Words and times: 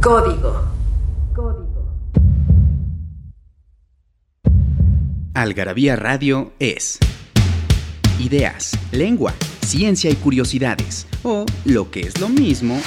Código. 0.00 0.62
Código. 1.34 1.92
Algarabía 5.34 5.96
Radio 5.96 6.52
es 6.60 7.00
ideas, 8.20 8.78
lengua, 8.92 9.34
ciencia 9.60 10.08
y 10.08 10.14
curiosidades, 10.14 11.08
o 11.24 11.44
lo 11.64 11.90
que 11.90 12.00
es 12.00 12.20
lo 12.20 12.28
mismo, 12.28 12.80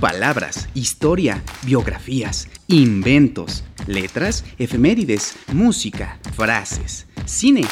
palabras, 0.00 0.68
historia, 0.74 1.42
biografías, 1.64 2.48
inventos, 2.68 3.64
letras, 3.86 4.44
efemérides, 4.58 5.36
música, 5.50 6.18
frases, 6.36 7.06
cine, 7.24 7.62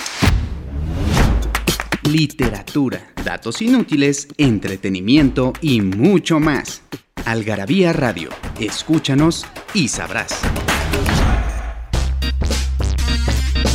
literatura, 2.12 3.10
datos 3.24 3.62
inútiles, 3.62 4.28
entretenimiento 4.36 5.54
y 5.62 5.80
mucho 5.80 6.40
más. 6.40 6.82
Algarabía 7.24 7.94
Radio, 7.94 8.28
escúchanos 8.60 9.46
y 9.72 9.88
sabrás. 9.88 10.38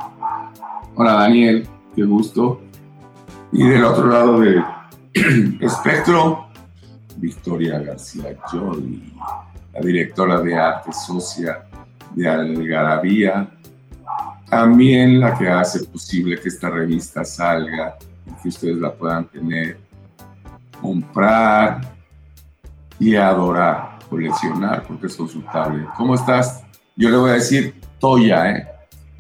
Hola 0.95 1.13
Daniel, 1.15 1.67
qué 1.95 2.05
gusto. 2.05 2.61
Y 3.53 3.67
del 3.67 3.85
otro 3.85 4.07
lado 4.07 4.41
de 4.41 4.63
espectro, 5.61 6.49
Victoria 7.17 7.79
García 7.81 8.37
Jolie, 8.47 9.13
la 9.73 9.81
directora 9.81 10.41
de 10.41 10.55
arte 10.55 10.93
socia 10.93 11.65
de 12.15 12.29
Algarabía, 12.29 13.49
también 14.49 15.21
la 15.21 15.37
que 15.37 15.49
hace 15.49 15.85
posible 15.85 16.39
que 16.39 16.49
esta 16.49 16.71
revista 16.71 17.25
salga 17.25 17.97
y 18.27 18.43
que 18.43 18.49
ustedes 18.49 18.77
la 18.77 18.93
puedan 18.93 19.27
tener, 19.29 19.79
comprar 20.81 21.81
y 22.99 23.15
adorar, 23.15 23.99
coleccionar, 24.09 24.85
porque 24.87 25.07
es 25.07 25.17
consultable. 25.17 25.87
¿Cómo 25.97 26.15
estás? 26.15 26.65
Yo 26.97 27.11
le 27.11 27.17
voy 27.17 27.31
a 27.31 27.35
decir 27.35 27.75
Toya, 27.99 28.51
¿eh? 28.51 28.69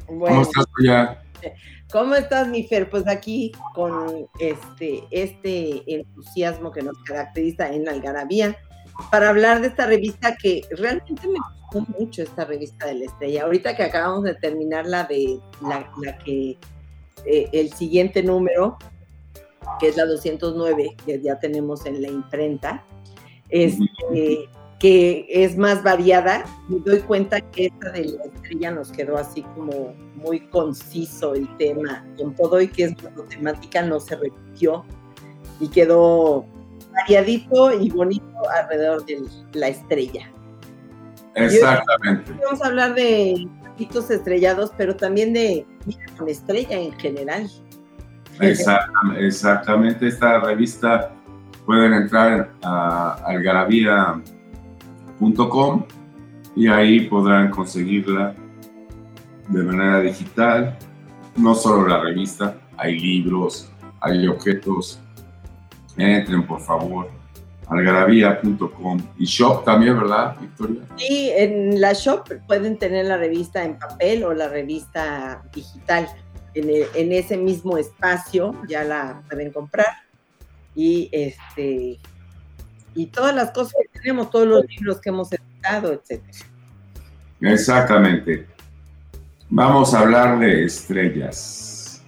Bueno, 0.07 0.27
¿Cómo 0.27 0.43
estás, 0.43 0.65
Toya? 0.77 1.23
¿Cómo 1.91 2.15
estás, 2.17 2.47
mi 2.49 2.65
Fer? 2.65 2.91
Pues 2.91 3.09
aquí 3.09 3.51
con 3.75 4.29
este, 4.41 5.05
este 5.11 5.83
entusiasmo 5.87 6.71
que 6.71 6.83
nos 6.83 6.99
caracteriza 7.05 7.73
en 7.73 7.89
Algarabía 7.89 8.59
para 9.11 9.31
hablar 9.31 9.63
de 9.63 9.69
esta 9.69 9.87
revista 9.87 10.37
que 10.37 10.63
realmente 10.71 11.27
me 11.27 11.39
gustó 11.73 11.93
mucho, 11.99 12.23
esta 12.23 12.45
revista 12.45 12.87
de 12.87 12.95
la 12.95 13.05
estrella. 13.07 13.45
Ahorita 13.45 13.75
que 13.75 13.85
acabamos 13.85 14.25
de 14.25 14.35
terminar 14.35 14.87
la 14.87 15.05
de 15.05 15.41
la, 15.63 16.19
que 16.19 16.59
eh, 17.25 17.49
el 17.53 17.73
siguiente 17.73 18.23
número, 18.23 18.77
que 19.81 19.89
es 19.89 19.97
la 19.97 20.05
209, 20.05 20.95
que 21.07 21.23
ya 21.23 21.39
tenemos 21.39 21.87
en 21.87 22.03
la 22.03 22.09
imprenta, 22.09 22.85
este, 23.49 24.51
que 24.79 25.27
es 25.29 25.57
más 25.57 25.83
variada, 25.83 26.45
me 26.69 26.79
doy 26.79 27.01
cuenta 27.01 27.41
que 27.41 27.67
esta 27.67 27.91
de 27.91 28.05
la 28.05 28.25
estrella 28.25 28.71
nos 28.71 28.93
quedó 28.93 29.19
así 29.19 29.43
como 29.55 29.95
muy 30.15 30.41
conciso 30.49 31.35
el 31.35 31.49
tema, 31.57 32.07
con 32.17 32.35
todo 32.35 32.61
y 32.61 32.69
que 32.69 32.85
es 32.85 32.95
temática 33.29 33.83
no 33.83 33.99
se 33.99 34.17
repitió 34.17 34.85
y 35.61 35.69
quedó 35.69 36.47
variadito 36.93 37.73
y 37.81 37.91
bonito 37.91 38.25
alrededor 38.57 39.05
de 39.05 39.21
la 39.55 39.69
estrella. 39.69 40.31
Exactamente. 41.35 42.33
Hoy 42.33 42.39
vamos 42.45 42.63
a 42.63 42.67
hablar 42.67 42.95
de 42.95 43.49
hitos 43.79 44.11
estrellados, 44.11 44.73
pero 44.77 44.95
también 44.95 45.33
de 45.33 45.67
con 46.17 46.29
estrella 46.29 46.79
en 46.79 46.93
general. 46.99 47.49
Exactamente, 48.41 49.27
exactamente. 49.27 50.07
Esta 50.07 50.39
revista 50.39 51.13
pueden 51.67 51.95
entrar 51.95 52.53
a 52.63 53.15
algarabía.com 53.27 54.38
y 56.57 56.67
ahí 56.69 57.01
podrán 57.09 57.51
conseguirla 57.51 58.35
de 59.49 59.63
manera 59.63 60.01
digital. 60.01 60.77
No 61.37 61.55
solo 61.55 61.87
la 61.87 62.01
revista, 62.01 62.57
hay 62.77 62.99
libros, 62.99 63.71
hay 64.01 64.27
objetos. 64.27 65.01
Entren, 65.97 66.47
por 66.47 66.61
favor, 66.61 67.11
algarabía.com 67.69 69.01
y 69.19 69.25
shop 69.25 69.65
también, 69.65 69.99
¿verdad, 69.99 70.37
Victoria? 70.41 70.83
Sí, 70.97 71.31
en 71.35 71.81
la 71.81 71.93
shop 71.93 72.29
pueden 72.47 72.79
tener 72.79 73.07
la 73.07 73.17
revista 73.17 73.65
en 73.65 73.79
papel 73.79 74.25
o 74.25 74.33
la 74.33 74.49
revista 74.49 75.43
digital. 75.55 76.09
En, 76.55 76.71
el, 76.71 76.85
en 76.95 77.13
ese 77.13 77.37
mismo 77.37 77.79
espacio 77.79 78.55
ya 78.69 78.83
la 78.83 79.23
pueden 79.29 79.53
comprar 79.53 79.87
y 80.75 81.09
este 81.13 81.99
y 82.99 83.07
todas 83.07 83.33
las 83.33 83.53
cosas 83.53 83.75
que 83.81 84.01
tenemos, 84.01 84.29
todos 84.29 84.49
los 84.49 84.65
libros 84.67 85.01
que 85.01 85.11
hemos 85.11 85.31
editado, 85.33 85.93
etcétera. 85.93 86.37
Exactamente. 87.41 88.45
Vamos 89.49 89.95
a 89.95 90.01
hablar 90.01 90.41
de 90.41 90.65
estrellas. 90.65 92.03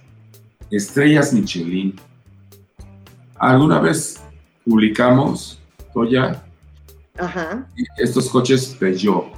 Estrellas 0.69 1.31
Michelin. 1.31 1.95
¿Alguna 3.39 3.79
vez 3.79 4.21
publicamos, 4.65 5.61
Toya, 5.93 6.43
Ajá, 7.17 7.65
estos 7.97 8.29
coches 8.29 8.75
Peugeot, 8.77 9.31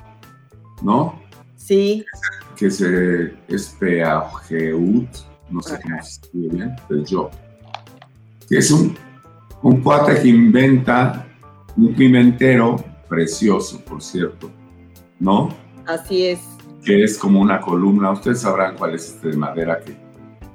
¿no? 0.82 1.22
sí, 1.56 2.04
Que 2.56 2.72
se 2.72 3.36
es 3.48 3.76
Peugeot, 3.80 5.08
no 5.52 5.62
sé 5.62 5.80
cómo 5.84 6.04
se 6.04 6.10
escribe 6.10 6.56
bien, 6.56 6.76
Peugeot. 6.88 7.32
Que 8.50 8.58
es 8.58 8.72
un, 8.72 8.98
un 9.62 9.82
cuate 9.82 10.20
que 10.20 10.30
inventa 10.30 11.28
un 11.78 11.94
pimentero 11.96 12.84
precioso, 13.10 13.84
por 13.86 14.02
cierto, 14.02 14.52
¿no? 15.20 15.56
así 15.86 16.28
es. 16.28 16.40
Que 16.86 17.04
es 17.04 17.18
como 17.18 17.40
una 17.42 17.62
columna. 17.62 18.12
Ustedes 18.12 18.42
sabrán 18.42 18.76
cuál 18.78 18.96
es 18.96 19.08
este 19.10 19.30
de 19.30 19.38
madera 19.38 19.80
que. 19.80 19.96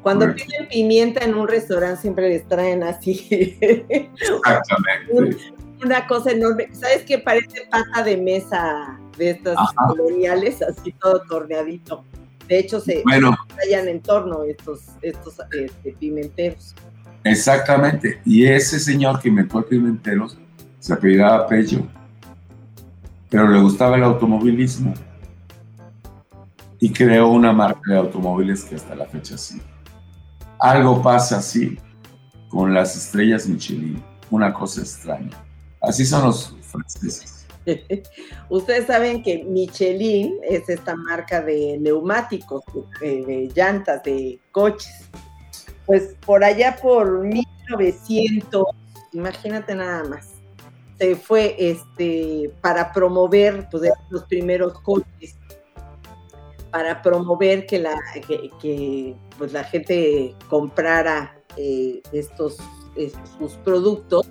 Cuando 0.03 0.27
Correcto. 0.27 0.45
piden 0.47 0.69
pimienta 0.69 1.25
en 1.25 1.35
un 1.35 1.49
restaurante 1.49 2.01
siempre 2.03 2.29
les 2.29 2.47
traen 2.49 2.83
así 2.83 3.59
Exactamente. 3.61 5.37
una 5.85 6.07
cosa 6.07 6.31
enorme. 6.33 6.69
¿Sabes 6.73 7.03
qué? 7.05 7.19
Parece 7.19 7.67
pata 7.71 8.03
de 8.05 8.17
mesa 8.17 8.99
de 9.17 9.31
estas 9.31 9.57
Ajá. 9.59 9.75
coloniales, 9.89 10.63
así 10.63 10.93
todo 10.93 11.23
torneadito. 11.29 12.05
De 12.47 12.59
hecho, 12.61 12.81
se 12.81 13.03
Bueno, 13.05 13.37
vayan 13.57 13.89
en 13.89 14.01
torno 14.01 14.45
estos, 14.45 14.83
estos 15.03 15.35
este, 15.53 15.93
pimenteros. 15.99 16.75
exactamente. 17.25 18.21
Y 18.25 18.47
ese 18.47 18.79
señor 18.79 19.21
que 19.21 19.29
inventó 19.29 19.59
el 19.59 19.65
pimentero 19.67 20.29
se 20.89 20.95
apellidaba 20.95 21.47
Pello, 21.47 21.83
pero 23.29 23.47
le 23.47 23.61
gustaba 23.61 23.99
el 23.99 24.05
automovilismo 24.05 24.95
y 26.81 26.91
creó 26.91 27.29
una 27.29 27.53
marca 27.53 27.93
de 27.93 27.99
automóviles 27.99 28.65
que 28.65 28.77
hasta 28.77 28.95
la 28.95 29.05
fecha 29.05 29.37
sigue. 29.37 29.61
Algo 30.59 31.03
pasa 31.03 31.37
así 31.37 31.79
con 32.49 32.73
las 32.73 32.97
estrellas 32.97 33.47
Michelin, 33.47 34.03
una 34.31 34.51
cosa 34.55 34.81
extraña. 34.81 35.37
Así 35.83 36.07
son 36.07 36.25
los 36.25 36.57
franceses. 36.63 37.47
Ustedes 38.49 38.87
saben 38.87 39.23
que 39.23 39.45
Michelin 39.45 40.39
es 40.43 40.71
esta 40.71 40.97
marca 40.97 41.43
de 41.43 41.77
neumáticos, 41.79 42.63
de, 43.03 43.53
llantas, 43.55 44.03
de 44.05 44.41
coches. 44.53 45.11
Pues 45.85 46.17
por 46.25 46.43
allá 46.43 46.79
por 46.81 47.27
1900, 47.27 48.65
imagínate 49.13 49.75
nada 49.75 50.05
más, 50.05 50.38
fue 51.17 51.55
este, 51.59 52.51
para 52.61 52.93
promover 52.93 53.69
pues, 53.71 53.91
los 54.11 54.25
primeros 54.25 54.81
coches, 54.81 55.37
para 56.71 57.01
promover 57.03 57.67
que 57.67 57.79
la, 57.79 57.99
que, 58.61 59.17
pues, 59.39 59.53
la 59.53 59.65
gente 59.65 60.35
comprara 60.49 61.41
eh, 61.57 62.03
estos, 62.13 62.59
estos, 62.97 63.29
sus 63.39 63.53
productos, 63.59 64.29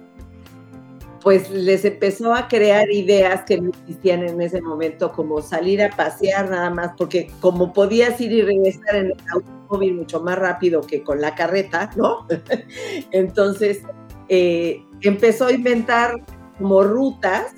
pues 1.21 1.49
les 1.49 1.83
empezó 1.83 2.33
a 2.33 2.47
crear 2.47 2.89
ideas 2.91 3.43
que 3.43 3.59
no 3.59 3.69
existían 3.69 4.23
en 4.23 4.39
ese 4.39 4.61
momento, 4.61 5.11
como 5.11 5.41
salir 5.41 5.81
a 5.81 5.89
pasear 5.89 6.49
nada 6.49 6.69
más, 6.69 6.91
porque 6.97 7.29
como 7.41 7.73
podías 7.73 8.21
ir 8.21 8.31
y 8.31 8.41
regresar 8.41 8.95
en 8.95 9.05
el 9.07 9.17
automóvil 9.33 9.95
mucho 9.95 10.21
más 10.21 10.37
rápido 10.39 10.81
que 10.81 11.03
con 11.03 11.19
la 11.19 11.35
carreta, 11.35 11.89
¿no? 11.95 12.25
Entonces 13.11 13.81
eh, 14.29 14.81
empezó 15.01 15.47
a 15.47 15.51
inventar 15.51 16.13
como 16.57 16.83
rutas 16.83 17.53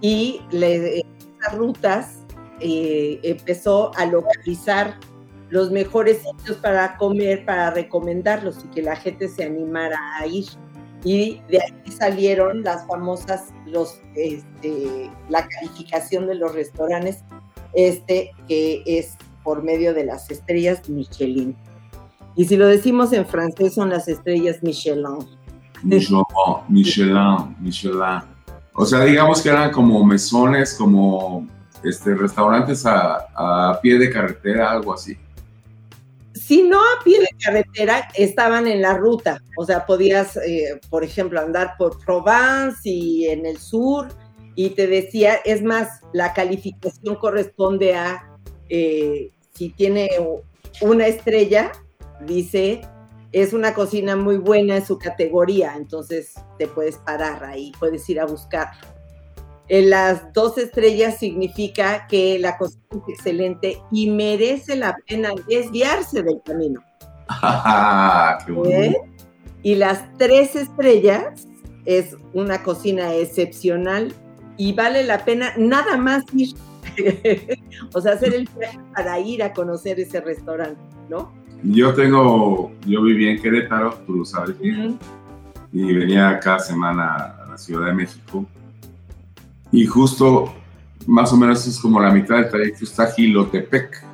y 0.00 0.40
le, 0.50 1.00
esas 1.00 1.56
rutas 1.56 2.18
eh, 2.60 3.18
empezó 3.22 3.90
a 3.96 4.06
localizar 4.06 4.96
los 5.50 5.70
mejores 5.70 6.22
sitios 6.22 6.56
para 6.58 6.96
comer, 6.96 7.44
para 7.44 7.70
recomendarlos 7.70 8.64
y 8.64 8.68
que 8.68 8.82
la 8.82 8.96
gente 8.96 9.28
se 9.28 9.44
animara 9.44 9.98
a 10.18 10.26
ir. 10.26 10.46
Y 11.04 11.40
de 11.48 11.58
ahí 11.58 11.92
salieron 11.92 12.62
las 12.62 12.86
famosas, 12.86 13.52
los, 13.66 14.00
este, 14.14 15.10
la 15.28 15.46
calificación 15.46 16.26
de 16.26 16.36
los 16.36 16.54
restaurantes, 16.54 17.24
este, 17.74 18.30
que 18.48 18.82
es 18.86 19.16
por 19.42 19.62
medio 19.62 19.92
de 19.92 20.04
las 20.04 20.30
estrellas 20.30 20.88
Michelin. 20.88 21.56
Y 22.34 22.46
si 22.46 22.56
lo 22.56 22.66
decimos 22.66 23.12
en 23.12 23.26
francés, 23.26 23.74
son 23.74 23.90
las 23.90 24.08
estrellas 24.08 24.62
Michelin. 24.62 25.18
Michelin, 25.82 26.24
Michelin, 26.68 27.56
Michelin. 27.60 28.22
O 28.74 28.86
sea, 28.86 29.04
digamos 29.04 29.42
que 29.42 29.50
eran 29.50 29.70
como 29.70 30.04
mesones, 30.04 30.74
como 30.74 31.46
este, 31.84 32.14
restaurantes 32.14 32.86
a, 32.86 33.26
a 33.34 33.80
pie 33.80 33.98
de 33.98 34.10
carretera, 34.10 34.70
algo 34.70 34.94
así. 34.94 35.16
Si 36.34 36.62
no 36.62 36.78
a 36.78 37.04
pie 37.04 37.20
de 37.20 37.28
carretera, 37.44 38.08
estaban 38.14 38.66
en 38.66 38.80
la 38.82 38.96
ruta. 38.96 39.40
O 39.56 39.64
sea, 39.64 39.84
podías, 39.84 40.36
eh, 40.38 40.80
por 40.90 41.04
ejemplo, 41.04 41.40
andar 41.40 41.74
por 41.78 42.02
Provence 42.04 42.88
y 42.88 43.26
en 43.26 43.44
el 43.46 43.58
sur, 43.58 44.08
y 44.54 44.70
te 44.70 44.86
decía, 44.86 45.34
es 45.44 45.62
más, 45.62 46.00
la 46.12 46.32
calificación 46.32 47.16
corresponde 47.16 47.94
a 47.94 48.28
eh, 48.68 49.30
si 49.54 49.70
tiene 49.70 50.08
una 50.80 51.06
estrella, 51.06 51.72
dice 52.26 52.80
es 53.32 53.52
una 53.52 53.74
cocina 53.74 54.14
muy 54.14 54.36
buena 54.36 54.76
en 54.76 54.86
su 54.86 54.98
categoría, 54.98 55.74
entonces 55.76 56.34
te 56.58 56.66
puedes 56.68 56.98
parar 56.98 57.42
ahí, 57.44 57.72
puedes 57.78 58.08
ir 58.08 58.20
a 58.20 58.26
buscar. 58.26 58.68
En 59.68 59.88
las 59.88 60.32
dos 60.34 60.58
estrellas 60.58 61.18
significa 61.18 62.06
que 62.06 62.38
la 62.38 62.58
cocina 62.58 62.82
es 62.90 63.14
excelente 63.14 63.82
y 63.90 64.10
merece 64.10 64.76
la 64.76 64.96
pena 65.06 65.30
desviarse 65.48 66.22
del 66.22 66.42
camino. 66.44 66.82
¿Eh? 68.70 68.94
Y 69.62 69.76
las 69.76 70.04
tres 70.18 70.56
estrellas 70.56 71.46
es 71.86 72.16
una 72.34 72.62
cocina 72.62 73.14
excepcional 73.14 74.12
y 74.58 74.74
vale 74.74 75.04
la 75.04 75.24
pena 75.24 75.54
nada 75.56 75.96
más 75.96 76.24
ir. 76.34 76.54
o 77.94 78.00
sea, 78.00 78.12
hacer 78.12 78.34
el 78.34 78.48
viaje 78.58 78.78
para 78.94 79.18
ir 79.20 79.42
a 79.42 79.54
conocer 79.54 79.98
ese 79.98 80.20
restaurante, 80.20 80.82
¿no? 81.08 81.32
Yo 81.62 81.94
tengo, 81.94 82.72
yo 82.86 83.02
viví 83.02 83.28
en 83.28 83.40
Querétaro, 83.40 83.94
tú 84.06 84.16
lo 84.16 84.24
sabes 84.24 84.58
bien, 84.58 84.98
y 85.72 85.92
venía 85.92 86.38
cada 86.40 86.58
semana 86.58 87.36
a 87.44 87.50
la 87.50 87.58
Ciudad 87.58 87.86
de 87.86 87.94
México. 87.94 88.44
Y 89.70 89.86
justo, 89.86 90.52
más 91.06 91.32
o 91.32 91.36
menos 91.36 91.66
es 91.66 91.78
como 91.78 92.00
la 92.00 92.10
mitad 92.10 92.36
del 92.36 92.50
trayecto, 92.50 92.84
está 92.84 93.10
Gilotepec. 93.12 94.04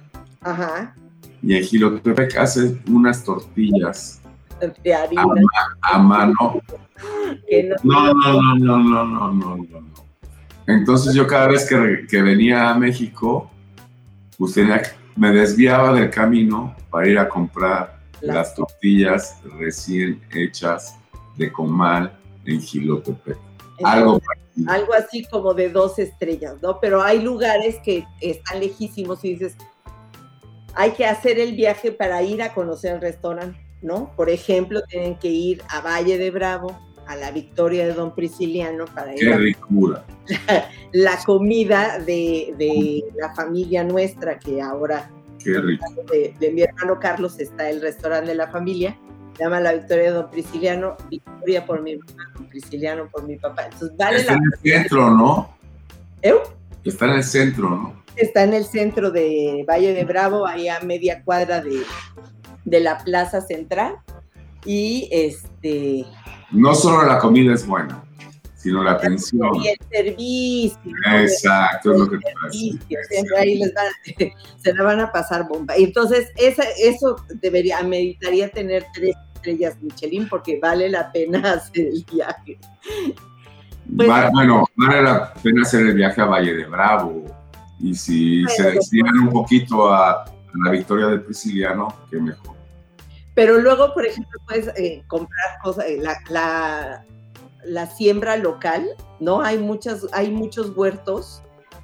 Ajá. 0.42 0.94
Y 1.42 1.56
en 1.56 1.64
Gilotepec 1.64 2.36
hace 2.36 2.78
unas 2.88 3.24
tortillas 3.24 4.20
de 4.82 4.94
harina. 4.94 5.22
A, 5.82 5.94
a 5.94 5.98
mano. 5.98 6.60
No, 7.82 8.14
no, 8.14 8.14
no, 8.14 8.56
no, 8.58 8.78
no, 8.78 9.04
no, 9.04 9.32
no, 9.32 9.56
no. 9.56 9.88
Entonces 10.66 11.14
yo 11.14 11.26
cada 11.26 11.48
vez 11.48 11.66
que, 11.66 12.06
que 12.08 12.20
venía 12.20 12.70
a 12.70 12.74
México, 12.74 13.50
pues 14.36 14.52
tenía 14.52 14.82
que 14.82 14.90
me 15.18 15.32
desviaba 15.32 15.92
del 15.92 16.10
camino 16.10 16.76
para 16.90 17.08
ir 17.08 17.18
a 17.18 17.28
comprar 17.28 17.98
las, 18.20 18.36
las 18.36 18.54
tortillas 18.54 19.36
recién 19.58 20.22
hechas 20.32 20.96
de 21.36 21.52
comal 21.52 22.16
en 22.44 22.60
Gilotepec. 22.60 23.36
Algo, 23.82 24.20
algo 24.68 24.94
así 24.94 25.24
como 25.24 25.54
de 25.54 25.70
dos 25.70 25.98
estrellas, 25.98 26.54
¿no? 26.62 26.80
Pero 26.80 27.02
hay 27.02 27.20
lugares 27.20 27.76
que 27.84 28.04
están 28.20 28.60
lejísimos 28.60 29.24
y 29.24 29.34
dices, 29.34 29.56
hay 30.74 30.92
que 30.92 31.06
hacer 31.06 31.38
el 31.38 31.54
viaje 31.54 31.92
para 31.92 32.22
ir 32.22 32.40
a 32.42 32.54
conocer 32.54 32.94
el 32.94 33.00
restaurante, 33.00 33.60
¿no? 33.82 34.12
Por 34.16 34.30
ejemplo, 34.30 34.82
tienen 34.88 35.16
que 35.18 35.28
ir 35.28 35.62
a 35.68 35.80
Valle 35.80 36.18
de 36.18 36.30
Bravo, 36.30 36.78
a 37.08 37.16
la 37.16 37.30
Victoria 37.30 37.86
de 37.86 37.94
Don 37.94 38.14
Prisciliano 38.14 38.84
para 38.94 39.16
ir 39.16 39.34
ricura. 39.36 40.04
La, 40.46 40.68
la 40.92 41.18
comida 41.24 41.98
de, 41.98 42.54
de, 42.58 43.02
la 43.16 43.34
familia 43.34 43.82
nuestra, 43.82 44.38
que 44.38 44.60
ahora 44.60 45.10
Qué 45.42 45.58
rico. 45.58 45.84
De, 46.10 46.34
de, 46.38 46.50
mi 46.50 46.62
hermano 46.62 46.98
Carlos 47.00 47.38
está 47.40 47.70
el 47.70 47.80
restaurante 47.80 48.30
de 48.30 48.34
la 48.34 48.48
familia, 48.48 48.98
llama 49.38 49.58
la 49.60 49.72
Victoria 49.72 50.04
de 50.04 50.10
Don 50.10 50.30
Prisciliano, 50.30 50.96
Victoria 51.08 51.64
por 51.64 51.82
mi 51.82 51.96
mamá, 51.96 52.30
Don 52.34 52.46
Prisciliano 52.48 53.08
por 53.08 53.26
mi 53.26 53.36
papá. 53.36 53.64
Entonces 53.64 53.96
vale 53.96 54.18
está 54.18 54.32
la 54.32 54.38
en 54.38 54.44
el 54.44 54.58
centro, 54.58 55.10
¿no? 55.10 55.56
¿Eh? 56.20 56.34
Está 56.84 57.06
en 57.06 57.12
el 57.12 57.24
centro, 57.24 57.70
¿no? 57.70 58.02
Está 58.16 58.44
en 58.44 58.52
el 58.52 58.64
centro 58.64 59.10
de 59.10 59.64
Valle 59.66 59.94
de 59.94 60.04
Bravo, 60.04 60.46
ahí 60.46 60.68
a 60.68 60.80
media 60.80 61.22
cuadra 61.24 61.62
de, 61.62 61.82
de 62.64 62.80
la 62.80 62.98
plaza 62.98 63.40
central. 63.40 63.96
Y 64.64 65.08
este, 65.12 66.04
no 66.50 66.74
solo 66.74 67.06
la 67.06 67.18
comida 67.18 67.54
es 67.54 67.66
buena, 67.66 68.02
sino 68.56 68.82
la 68.82 68.92
atención. 68.92 69.54
Y 69.56 69.68
el 69.68 69.78
servicio. 69.90 70.92
Exacto, 71.14 71.92
es 71.92 71.98
lo 71.98 72.10
que 72.10 72.18
te 72.18 72.32
Siempre 73.08 73.38
ahí 73.38 73.58
les 73.58 73.72
van, 73.74 73.86
se 74.62 74.74
la 74.74 74.82
van 74.82 75.00
a 75.00 75.12
pasar 75.12 75.46
bomba. 75.48 75.78
Y 75.78 75.84
entonces, 75.84 76.30
esa, 76.36 76.64
eso 76.78 77.16
debería, 77.40 77.82
meditaría 77.82 78.50
tener 78.50 78.84
tres 78.94 79.14
estrellas 79.34 79.76
Michelin 79.80 80.28
porque 80.28 80.58
vale 80.60 80.88
la 80.88 81.12
pena 81.12 81.52
hacer 81.52 81.86
el 81.86 82.04
viaje. 82.12 82.58
Pues, 83.96 84.08
Va, 84.08 84.30
bueno, 84.30 84.64
vale 84.76 85.02
la 85.02 85.32
pena 85.34 85.62
hacer 85.62 85.86
el 85.86 85.94
viaje 85.94 86.20
a 86.20 86.26
Valle 86.26 86.54
de 86.54 86.64
Bravo. 86.64 87.24
Y 87.80 87.94
si 87.94 88.42
bueno, 88.42 88.56
se 88.56 88.70
destinan 88.72 89.18
un 89.18 89.30
poquito 89.30 89.92
a, 89.92 90.24
a 90.24 90.32
la 90.64 90.70
victoria 90.72 91.06
de 91.06 91.18
Prisciliano, 91.20 91.94
qué 92.10 92.18
mejor. 92.18 92.57
Pero 93.38 93.60
luego, 93.60 93.94
por 93.94 94.04
ejemplo, 94.04 94.36
puedes 94.48 94.66
eh, 94.76 95.04
comprar 95.06 95.60
cosas, 95.62 95.84
eh, 95.86 95.98
la, 96.02 96.18
la, 96.28 97.04
la, 97.62 97.86
siembra 97.86 98.36
local, 98.36 98.84
¿no? 99.20 99.42
Hay, 99.42 99.58
muchas, 99.58 100.08
hay 100.10 100.28
muchos 100.28 100.76
huertos 100.76 101.40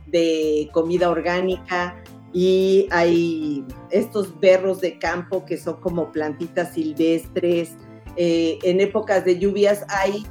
de 0.08 0.68
comida 0.72 1.08
orgánica 1.08 1.94
y 2.32 2.88
hay 2.90 3.64
estos 3.90 4.36
berros 4.40 4.80
de 4.80 4.98
campo 4.98 5.44
que 5.44 5.56
son 5.56 5.76
como 5.76 6.10
plantitas 6.10 6.74
silvestres. 6.74 7.76
Eh, 8.16 8.58
en 8.64 8.80
épocas 8.80 9.24
de 9.24 9.38
lluvias 9.38 9.84
hay 9.90 10.26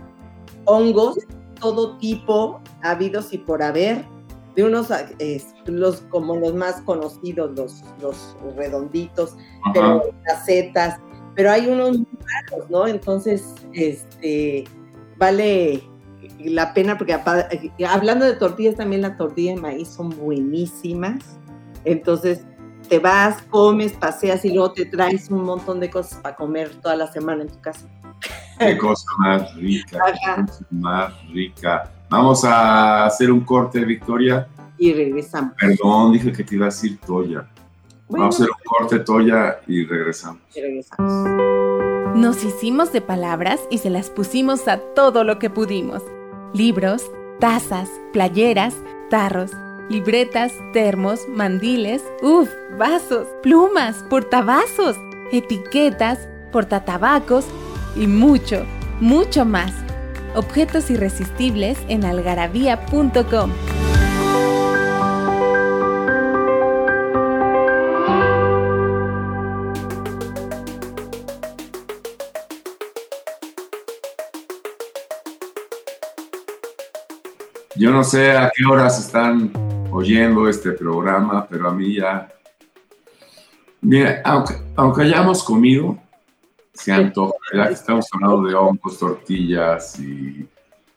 hongos, 0.65 1.19
todo 1.57 1.97
tipo, 1.99 2.59
habidos 2.81 3.31
y 3.31 3.37
por 3.37 3.63
haber, 3.63 4.03
de 4.57 4.65
unos, 4.65 4.91
eh, 5.19 5.41
los, 5.67 6.01
como 6.09 6.35
los 6.35 6.53
más 6.53 6.81
conocidos, 6.81 7.57
los, 7.57 7.81
los 8.01 8.35
redonditos, 8.57 9.37
Ajá. 9.63 9.71
pero 9.73 10.01
las 10.27 10.45
setas, 10.45 10.99
pero 11.35 11.51
hay 11.51 11.67
unos 11.67 11.97
muy 11.97 12.07
raros, 12.21 12.69
¿no? 12.69 12.87
Entonces, 12.87 13.53
este, 13.73 14.65
vale 15.17 15.83
la 16.39 16.73
pena, 16.73 16.97
porque 16.97 17.17
hablando 17.87 18.25
de 18.25 18.33
tortillas, 18.33 18.75
también 18.75 19.01
la 19.01 19.17
tortilla 19.17 19.55
de 19.55 19.61
maíz 19.61 19.89
son 19.89 20.09
buenísimas. 20.09 21.39
Entonces, 21.85 22.45
te 22.87 22.99
vas, 22.99 23.41
comes, 23.49 23.93
paseas 23.93 24.43
y 24.45 24.53
luego 24.53 24.73
te 24.73 24.85
traes 24.85 25.29
un 25.29 25.43
montón 25.43 25.79
de 25.79 25.89
cosas 25.89 26.19
para 26.19 26.35
comer 26.35 26.69
toda 26.81 26.95
la 26.95 27.11
semana 27.11 27.43
en 27.43 27.49
tu 27.49 27.59
casa. 27.61 27.87
Qué 28.59 28.77
cosa 28.77 29.05
más 29.17 29.55
rica, 29.55 29.99
qué 30.13 30.41
cosa 30.41 30.65
más 30.69 31.27
rica. 31.29 31.91
Vamos 32.09 32.43
a 32.43 33.05
hacer 33.05 33.31
un 33.31 33.41
corte, 33.41 33.83
Victoria. 33.83 34.47
Y 34.77 34.93
regresamos. 34.93 35.53
Perdón, 35.59 36.13
dije 36.13 36.31
que 36.31 36.43
te 36.43 36.55
iba 36.55 36.65
a 36.65 36.69
decir 36.69 36.99
Toya. 36.99 37.47
Vamos 38.09 38.39
a 38.39 38.43
hacer 38.43 38.49
un 38.49 38.63
corte, 38.65 38.99
Toya, 38.99 39.59
y 39.67 39.85
regresamos. 39.85 40.41
Regresamos. 40.53 41.29
Nos 42.15 42.43
hicimos 42.43 42.91
de 42.93 43.01
palabras 43.01 43.59
y 43.71 43.79
se 43.79 43.89
las 43.89 44.09
pusimos 44.09 44.67
a 44.67 44.77
todo 44.77 45.23
lo 45.23 45.39
que 45.39 45.49
pudimos. 45.49 46.03
Libros, 46.53 47.09
tazas, 47.39 47.89
playeras, 48.11 48.75
tarros, 49.09 49.51
libretas, 49.89 50.53
termos, 50.73 51.21
mandiles, 51.27 52.03
uff, 52.21 52.49
vasos, 52.77 53.27
plumas, 53.41 54.03
portavasos, 54.09 54.95
etiquetas, 55.31 56.19
portatabacos 56.51 57.45
y 57.95 58.07
mucho, 58.07 58.63
mucho 58.99 59.45
más. 59.45 59.73
Objetos 60.35 60.89
irresistibles 60.89 61.77
en 61.87 62.05
algarabía.com. 62.05 63.51
Yo 77.75 77.91
no 77.91 78.03
sé 78.03 78.31
a 78.31 78.51
qué 78.55 78.65
horas 78.65 78.99
están 78.99 79.51
oyendo 79.91 80.47
este 80.47 80.73
programa, 80.73 81.47
pero 81.49 81.69
a 81.69 81.73
mí 81.73 81.95
ya. 81.95 82.29
Mira, 83.81 84.21
aunque, 84.23 84.53
aunque 84.75 85.01
hayamos 85.03 85.43
comido, 85.43 85.97
se 86.73 86.91
antoja. 86.91 87.33
Ya 87.53 87.67
que 87.67 87.73
estamos 87.73 88.07
hablando 88.13 88.47
de 88.47 88.53
hongos, 88.53 88.99
tortillas 88.99 89.99
y 89.99 90.47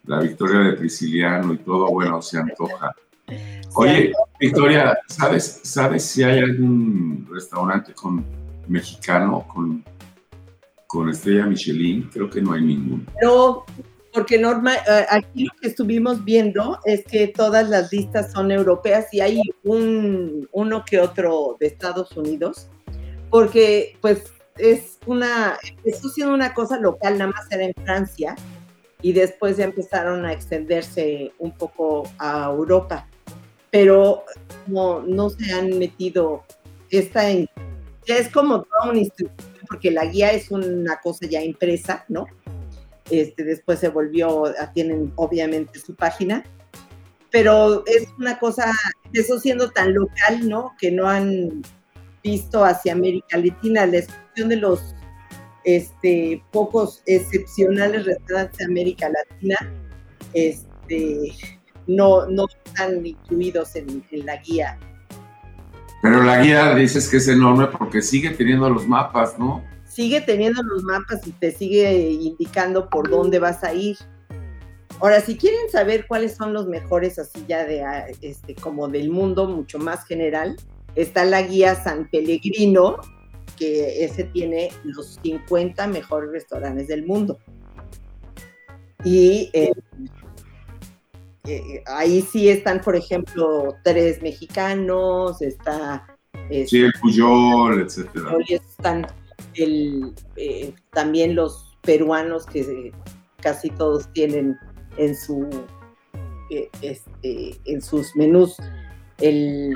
la 0.05 0.19
victoria 0.19 0.59
de 0.59 0.73
Prisciliano 0.73 1.53
y 1.53 1.57
todo, 1.57 1.87
bueno, 1.87 2.21
se 2.21 2.37
antoja. 2.37 2.95
Oye, 3.75 4.13
Victoria, 4.39 4.97
¿sabes, 5.07 5.59
¿sabes 5.63 6.03
si 6.03 6.23
hay 6.23 6.39
algún 6.39 7.27
restaurante 7.31 7.93
con 7.93 8.23
mexicano 8.67 9.45
con, 9.47 9.83
con 10.85 11.09
estrella 11.09 11.45
Michelin? 11.45 12.09
Creo 12.13 12.29
que 12.29 12.41
no 12.41 12.53
hay 12.53 12.61
ninguno. 12.61 13.03
No, 13.21 13.65
porque 14.17 14.39
norma, 14.39 14.73
eh, 14.73 15.05
aquí 15.11 15.43
lo 15.43 15.51
que 15.61 15.67
estuvimos 15.67 16.25
viendo 16.25 16.79
es 16.85 17.05
que 17.05 17.27
todas 17.27 17.69
las 17.69 17.93
listas 17.93 18.31
son 18.31 18.49
europeas 18.49 19.13
y 19.13 19.21
hay 19.21 19.39
un, 19.63 20.49
uno 20.53 20.83
que 20.83 20.99
otro 20.99 21.55
de 21.59 21.67
Estados 21.67 22.17
Unidos, 22.17 22.67
porque 23.29 23.95
pues 24.01 24.23
es 24.57 24.97
una, 25.05 25.55
empezó 25.63 26.09
siendo 26.09 26.33
una 26.33 26.55
cosa 26.55 26.79
local, 26.79 27.19
nada 27.19 27.29
más 27.29 27.45
era 27.51 27.65
en 27.65 27.75
Francia, 27.83 28.35
y 29.03 29.13
después 29.13 29.57
ya 29.57 29.65
empezaron 29.65 30.25
a 30.25 30.33
extenderse 30.33 31.31
un 31.37 31.51
poco 31.51 32.09
a 32.17 32.45
Europa, 32.45 33.07
pero 33.69 34.23
no, 34.65 35.01
no 35.01 35.29
se 35.29 35.53
han 35.53 35.77
metido, 35.77 36.43
esta 36.89 37.29
en, 37.29 37.47
ya 38.07 38.17
es 38.17 38.29
como 38.29 38.63
toda 38.63 38.89
una 38.89 38.97
instrucción, 38.97 39.47
porque 39.67 39.91
la 39.91 40.05
guía 40.05 40.31
es 40.31 40.49
una 40.49 40.99
cosa 41.01 41.27
ya 41.27 41.43
impresa, 41.43 42.03
¿no? 42.07 42.25
Este, 43.09 43.43
después 43.43 43.79
se 43.79 43.89
volvió, 43.89 44.53
tienen 44.73 45.13
obviamente 45.15 45.79
su 45.79 45.95
página, 45.95 46.43
pero 47.31 47.83
es 47.85 48.07
una 48.17 48.37
cosa, 48.39 48.71
eso 49.13 49.39
siendo 49.39 49.69
tan 49.71 49.93
local, 49.93 50.47
¿no? 50.47 50.73
Que 50.79 50.91
no 50.91 51.07
han 51.07 51.61
visto 52.23 52.65
hacia 52.65 52.93
América 52.93 53.37
Latina, 53.37 53.85
la 53.85 53.99
excepción 53.99 54.49
de 54.49 54.57
los 54.57 54.95
este, 55.63 56.43
pocos 56.51 57.01
excepcionales 57.05 58.05
restaurantes 58.05 58.57
de 58.57 58.65
América 58.65 59.09
Latina, 59.09 59.55
este, 60.33 61.33
no, 61.87 62.25
no 62.27 62.45
están 62.65 63.05
incluidos 63.05 63.75
en, 63.75 64.03
en 64.11 64.25
la 64.25 64.37
guía. 64.37 64.77
Pero 66.01 66.23
la 66.23 66.41
guía 66.41 66.75
dices 66.75 67.09
que 67.09 67.17
es 67.17 67.27
enorme 67.27 67.67
porque 67.67 68.01
sigue 68.01 68.29
teniendo 68.31 68.69
los 68.69 68.87
mapas, 68.87 69.37
¿no? 69.39 69.63
Sigue 69.97 70.21
teniendo 70.21 70.61
los 70.61 70.83
mapas 70.83 71.25
y 71.25 71.31
te 71.31 71.49
sigue 71.49 72.11
indicando 72.11 72.87
por 72.87 73.09
dónde 73.09 73.39
vas 73.39 73.63
a 73.63 73.73
ir. 73.73 73.97
Ahora, 74.99 75.21
si 75.21 75.35
quieren 75.35 75.71
saber 75.71 76.05
cuáles 76.05 76.35
son 76.35 76.53
los 76.53 76.67
mejores 76.67 77.17
así 77.17 77.43
ya 77.47 77.65
de 77.65 77.83
este 78.21 78.53
como 78.53 78.87
del 78.89 79.09
mundo 79.09 79.47
mucho 79.49 79.79
más 79.79 80.05
general, 80.05 80.55
está 80.93 81.25
la 81.25 81.41
guía 81.41 81.73
San 81.73 82.07
Pellegrino, 82.11 82.97
que 83.57 84.05
ese 84.05 84.25
tiene 84.25 84.69
los 84.83 85.17
50 85.23 85.87
mejores 85.87 86.31
restaurantes 86.31 86.89
del 86.89 87.03
mundo. 87.03 87.39
Y 89.03 89.49
eh, 89.53 89.71
eh, 91.45 91.83
ahí 91.87 92.21
sí 92.21 92.49
están, 92.49 92.81
por 92.81 92.95
ejemplo, 92.95 93.75
tres 93.83 94.21
mexicanos, 94.21 95.41
está... 95.41 96.05
sí, 96.67 96.81
el 96.81 96.93
Puyol, 97.01 97.81
etcétera. 97.81 98.37
Están 98.47 99.07
el, 99.57 100.13
eh, 100.35 100.73
también 100.91 101.35
los 101.35 101.77
peruanos 101.81 102.45
que 102.45 102.91
casi 103.41 103.69
todos 103.69 104.11
tienen 104.13 104.57
en 104.97 105.15
su 105.15 105.47
eh, 106.49 106.69
este, 106.81 107.59
en 107.65 107.81
sus 107.81 108.15
menús 108.15 108.57
el 109.19 109.73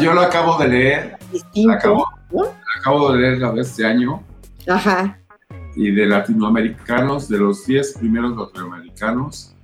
yo, 0.00 0.12
lo 0.12 0.20
acabo 0.20 0.58
de 0.58 0.68
leer. 0.68 1.16
acabo, 1.70 2.06
acabo, 2.80 3.12
de 3.12 3.20
leer 3.20 3.58
este 3.58 3.86
año. 3.86 4.22
Ajá. 4.66 5.20
y 5.76 5.90
de 5.90 6.06
latinoamericanos 6.06 7.28
de 7.28 7.38
los 7.38 7.66
10 7.66 7.98
primeros 7.98 8.36
latinoamericanos 8.36 9.54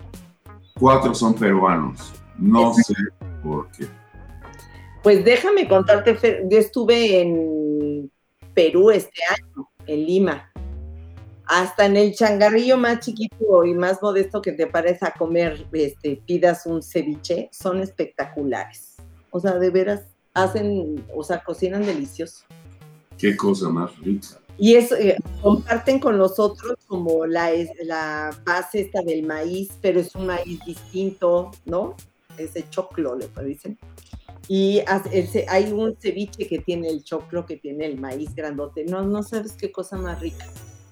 cuatro 0.80 1.14
son 1.14 1.34
peruanos. 1.34 2.12
No 2.38 2.74
sé 2.74 2.94
por 3.42 3.70
qué. 3.72 3.86
Pues 5.02 5.24
déjame 5.24 5.68
contarte 5.68 6.16
yo 6.50 6.58
estuve 6.58 7.20
en 7.20 7.79
Perú 8.54 8.90
este 8.90 9.20
año, 9.30 9.68
en 9.86 10.06
Lima. 10.06 10.50
Hasta 11.46 11.86
en 11.86 11.96
el 11.96 12.14
changarrillo 12.14 12.76
más 12.76 13.00
chiquito 13.00 13.64
y 13.64 13.74
más 13.74 14.00
modesto 14.02 14.40
que 14.40 14.52
te 14.52 14.66
parece 14.66 15.06
a 15.06 15.12
comer, 15.12 15.66
este, 15.72 16.22
pidas 16.24 16.64
un 16.66 16.82
ceviche, 16.82 17.48
son 17.52 17.80
espectaculares. 17.80 18.96
O 19.30 19.40
sea, 19.40 19.58
de 19.58 19.70
veras, 19.70 20.02
hacen, 20.34 21.04
o 21.14 21.24
sea, 21.24 21.42
cocinan 21.42 21.84
delicioso. 21.84 22.44
Qué 23.18 23.36
cosa 23.36 23.68
más 23.68 23.98
rica. 23.98 24.28
Y 24.58 24.74
es, 24.74 24.92
eh, 24.92 25.16
comparten 25.42 25.98
con 25.98 26.18
nosotros 26.18 26.76
como 26.86 27.26
la, 27.26 27.50
la 27.82 28.30
base 28.44 28.82
esta 28.82 29.00
del 29.00 29.26
maíz, 29.26 29.70
pero 29.80 30.00
es 30.00 30.14
un 30.14 30.26
maíz 30.26 30.60
distinto, 30.66 31.50
¿no? 31.64 31.96
Ese 32.36 32.68
choclo, 32.68 33.16
le 33.16 33.28
dicen. 33.44 33.78
Y 34.52 34.82
hay 35.46 35.70
un 35.70 35.96
ceviche 35.96 36.48
que 36.48 36.58
tiene 36.58 36.88
el 36.88 37.04
choclo, 37.04 37.46
que 37.46 37.56
tiene 37.56 37.86
el 37.86 38.00
maíz 38.00 38.34
grandote. 38.34 38.84
No, 38.84 39.00
no 39.04 39.22
sabes 39.22 39.52
qué 39.52 39.70
cosa 39.70 39.96
más 39.96 40.18
rica. 40.18 40.44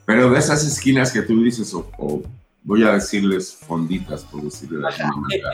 Pero 0.07 0.31
de 0.31 0.39
esas 0.39 0.65
esquinas 0.65 1.11
que 1.11 1.23
tú 1.23 1.43
dices, 1.43 1.75
o, 1.75 2.23
voy 2.63 2.85
a 2.85 2.93
decirles 2.93 3.57
fonditas, 3.57 4.23
por 4.23 4.43
decirlo 4.43 4.79
de 4.79 4.95
alguna 4.95 5.17
manera, 5.17 5.51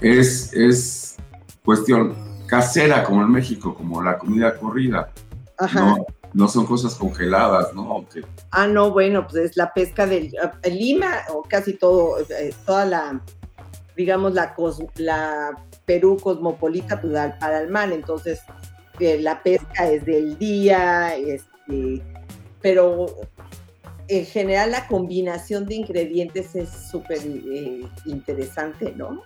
es, 0.00 0.52
es 0.52 1.16
cuestión 1.64 2.14
casera 2.46 3.02
como 3.02 3.20
en 3.22 3.32
México, 3.32 3.74
como 3.74 4.00
la 4.00 4.16
comida 4.16 4.56
corrida. 4.56 5.10
Ajá. 5.58 5.96
No, 6.34 6.46
son 6.46 6.66
cosas 6.66 6.94
congeladas, 6.94 7.74
¿no? 7.74 8.06
Ah, 8.52 8.68
no, 8.68 8.92
bueno, 8.92 9.26
pues 9.26 9.50
es 9.50 9.56
la 9.56 9.74
pesca 9.74 10.06
del 10.06 10.32
Lima, 10.70 11.22
o 11.34 11.42
casi 11.42 11.72
todo, 11.72 12.20
eh, 12.20 12.54
toda 12.64 12.84
la, 12.84 13.20
digamos, 13.96 14.34
la, 14.34 14.54
la 14.98 15.65
Perú 15.86 16.18
cosmopolita 16.20 17.00
pues, 17.00 17.14
para 17.40 17.60
el 17.60 17.70
mar, 17.70 17.92
entonces 17.92 18.40
eh, 19.00 19.18
la 19.20 19.42
pesca 19.42 19.88
es 19.90 20.04
del 20.04 20.36
día, 20.38 21.16
este, 21.16 22.02
pero 22.60 23.06
en 24.08 24.26
general 24.26 24.72
la 24.72 24.86
combinación 24.86 25.66
de 25.66 25.76
ingredientes 25.76 26.54
es 26.54 26.68
súper 26.90 27.18
eh, 27.24 27.86
interesante, 28.04 28.92
¿no? 28.96 29.22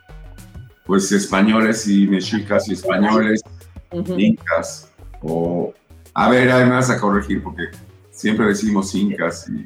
Pues 0.87 1.11
españoles 1.13 1.87
y 1.87 2.07
mexicas 2.07 2.69
y 2.69 2.73
españoles, 2.75 3.43
incas, 4.17 4.91
o... 5.23 5.73
A 6.13 6.29
ver, 6.29 6.51
además 6.51 6.91
a 6.91 6.99
corregir, 6.99 7.41
porque 7.43 7.63
siempre 8.11 8.47
decimos 8.47 8.95
incas 8.95 9.49
y... 9.49 9.65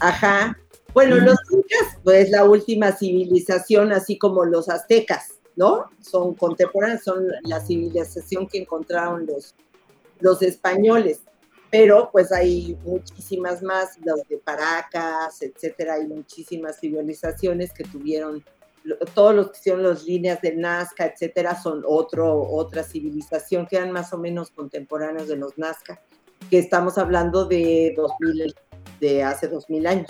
Ajá. 0.00 0.56
Bueno, 0.92 1.16
los 1.16 1.38
incas, 1.50 1.96
pues 2.04 2.30
la 2.30 2.44
última 2.44 2.92
civilización, 2.92 3.92
así 3.92 4.18
como 4.18 4.44
los 4.44 4.68
aztecas. 4.68 5.37
¿No? 5.58 5.90
Son 6.00 6.34
contemporáneos, 6.34 7.02
son 7.02 7.26
la 7.42 7.58
civilización 7.60 8.46
que 8.46 8.58
encontraron 8.58 9.26
los, 9.26 9.56
los 10.20 10.40
españoles, 10.40 11.22
pero 11.68 12.10
pues 12.12 12.30
hay 12.30 12.78
muchísimas 12.84 13.60
más, 13.60 13.98
los 14.04 14.20
de 14.28 14.38
Paracas, 14.38 15.42
etcétera, 15.42 15.94
hay 15.94 16.06
muchísimas 16.06 16.78
civilizaciones 16.78 17.72
que 17.72 17.82
tuvieron, 17.82 18.44
todos 19.14 19.34
los 19.34 19.50
que 19.50 19.58
hicieron 19.58 19.82
las 19.82 20.04
líneas 20.04 20.40
de 20.42 20.54
Nazca, 20.54 21.06
etcétera, 21.06 21.60
son 21.60 21.82
otro, 21.84 22.40
otra 22.40 22.84
civilización 22.84 23.66
que 23.66 23.78
eran 23.78 23.90
más 23.90 24.12
o 24.12 24.18
menos 24.18 24.52
contemporáneos 24.52 25.26
de 25.26 25.36
los 25.36 25.58
Nazca, 25.58 26.00
que 26.48 26.60
estamos 26.60 26.98
hablando 26.98 27.46
de 27.46 27.94
2000, 27.96 28.54
de 29.00 29.24
hace 29.24 29.48
2000 29.48 29.86
años. 29.88 30.08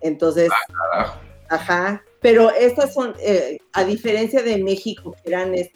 Entonces, 0.00 0.48
ah, 0.94 1.20
ajá, 1.50 2.02
pero 2.24 2.50
estas 2.50 2.94
son, 2.94 3.12
eh, 3.20 3.58
a 3.74 3.84
diferencia 3.84 4.42
de 4.42 4.56
México, 4.56 5.14
que, 5.22 5.28
eran, 5.28 5.54
eh, 5.54 5.70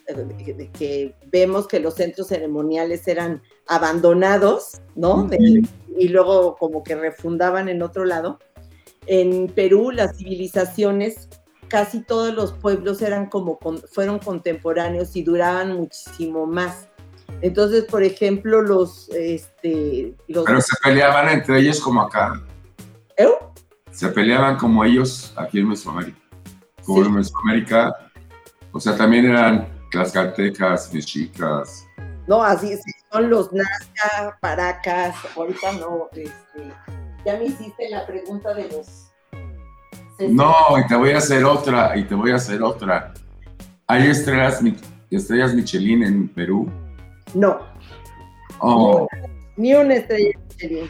que 0.73 1.13
vemos 1.31 1.67
que 1.67 1.79
los 1.79 1.93
centros 1.93 2.29
ceremoniales 2.29 3.07
eran 3.07 3.43
abandonados, 3.67 4.81
¿no? 4.95 5.29
y 5.95 6.07
luego 6.07 6.55
como 6.55 6.81
que 6.83 6.95
refundaban 6.95 7.69
en 7.69 7.83
otro 7.83 8.03
lado. 8.03 8.39
En 9.05 9.45
Perú 9.49 9.91
las 9.91 10.17
civilizaciones 10.17 11.29
casi 11.67 12.01
todos 12.01 12.33
los 12.33 12.53
pueblos 12.53 13.03
eran 13.03 13.27
como 13.27 13.59
con- 13.59 13.83
fueron 13.83 14.17
contemporáneos 14.17 15.15
y 15.15 15.21
duraban 15.21 15.77
muchísimo 15.77 16.47
más. 16.47 16.87
Entonces, 17.43 17.83
por 17.83 18.01
ejemplo, 18.01 18.63
los 18.63 19.07
este 19.09 20.15
los 20.27 20.45
Pero 20.45 20.61
se 20.61 20.75
peleaban 20.83 21.29
entre 21.29 21.59
ellos 21.59 21.79
como 21.79 22.01
acá. 22.01 22.43
¿Eh? 23.17 23.27
Se 23.91 24.07
peleaban 24.07 24.57
como 24.57 24.83
ellos 24.83 25.31
aquí 25.35 25.59
en 25.59 25.69
Mesoamérica. 25.69 26.18
Como 26.89 27.03
Sí. 27.03 27.07
en 27.09 27.15
Mesoamérica, 27.15 27.95
o 28.71 28.79
sea, 28.79 28.97
también 28.97 29.25
eran 29.27 29.67
tlaxcaltecas, 29.91 30.91
mexicas. 30.91 31.85
no, 32.27 32.41
así 32.43 32.75
sí, 32.77 32.91
son 33.11 33.29
los 33.29 33.51
Nazca, 33.53 34.37
Paracas, 34.41 35.15
ahorita 35.35 35.71
no, 35.73 36.09
este, 36.13 36.73
ya 37.25 37.37
me 37.37 37.45
hiciste 37.45 37.89
la 37.89 38.05
pregunta 38.07 38.53
de 38.55 38.69
los 38.69 39.11
No, 40.29 40.53
y 40.83 40.87
te 40.87 40.95
voy 40.95 41.11
a 41.11 41.17
hacer 41.19 41.45
otra, 41.45 41.95
y 41.95 42.03
te 42.05 42.15
voy 42.15 42.31
a 42.31 42.35
hacer 42.35 42.61
otra. 42.63 43.13
Hay 43.87 44.07
estrellas, 44.07 44.59
estrellas 45.11 45.53
Michelin 45.53 46.03
en 46.03 46.27
Perú. 46.27 46.69
No, 47.35 47.59
Oh, 48.61 49.07
ni 49.57 49.73
una 49.75 49.93
estrella 49.95 50.37
Michelin. 50.49 50.89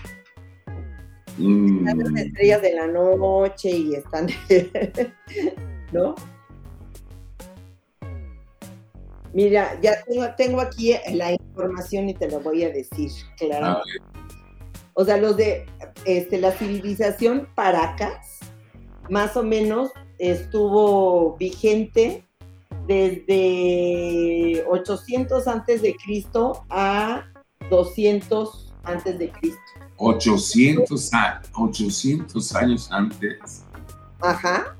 mm, 1.37 1.87
Están 1.87 1.99
las 2.13 2.23
estrellas 2.25 2.61
de 2.63 2.73
la 2.73 2.87
noche 2.87 3.69
y 3.69 3.95
están, 3.95 4.27
¿no? 5.91 6.15
Mira, 9.33 9.79
ya 9.81 10.01
tengo, 10.03 10.25
tengo 10.35 10.59
aquí 10.61 10.95
la 11.13 11.31
información 11.33 12.09
y 12.09 12.13
te 12.15 12.29
lo 12.29 12.39
voy 12.39 12.63
a 12.63 12.69
decir, 12.69 13.11
claro. 13.37 13.65
a 13.65 13.81
O 14.93 15.05
sea, 15.05 15.17
los 15.17 15.37
de 15.37 15.65
este, 16.05 16.39
la 16.39 16.51
civilización 16.51 17.47
Paracas, 17.53 18.39
más 19.09 19.37
o 19.37 19.43
menos 19.43 19.91
estuvo 20.17 21.37
vigente 21.37 22.25
desde 22.87 24.65
800 24.67 25.47
antes 25.47 25.83
de 25.83 25.95
Cristo 25.95 26.65
a 26.69 27.25
200 27.69 28.73
antes 28.83 29.19
de 29.19 29.29
Cristo. 29.29 29.59
800, 29.97 31.13
a- 31.13 31.41
800 31.55 32.55
años 32.55 32.91
antes. 32.91 33.63
Ajá. 34.21 34.75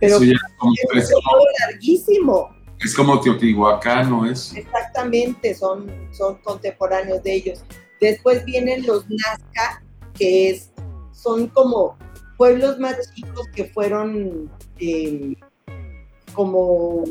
Pero 0.00 0.22
ya 0.22 0.32
es 0.32 0.40
como, 0.58 0.72
es 0.94 1.12
como, 1.12 1.44
larguísimo. 1.60 2.56
es 2.78 2.94
como 2.94 3.20
Teotihuacán, 3.20 4.10
¿no 4.10 4.26
es? 4.26 4.54
Exactamente, 4.54 5.54
son, 5.54 5.90
son 6.12 6.36
contemporáneos 6.42 7.22
de 7.22 7.34
ellos. 7.34 7.64
Después 8.00 8.44
vienen 8.44 8.86
los 8.86 9.04
Nazca, 9.08 9.82
que 10.14 10.50
es, 10.50 10.70
son 11.12 11.48
como 11.48 11.96
pueblos 12.36 12.78
más 12.78 12.96
chicos 13.14 13.48
que 13.54 13.64
fueron 13.64 14.48
eh, 14.78 15.34
como 16.32 17.04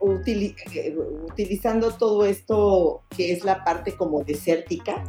eh, 0.00 0.96
utilizando 1.28 1.92
todo 1.92 2.24
esto 2.24 3.02
que 3.10 3.32
es 3.32 3.44
la 3.44 3.62
parte 3.62 3.94
como 3.94 4.24
desértica. 4.24 5.04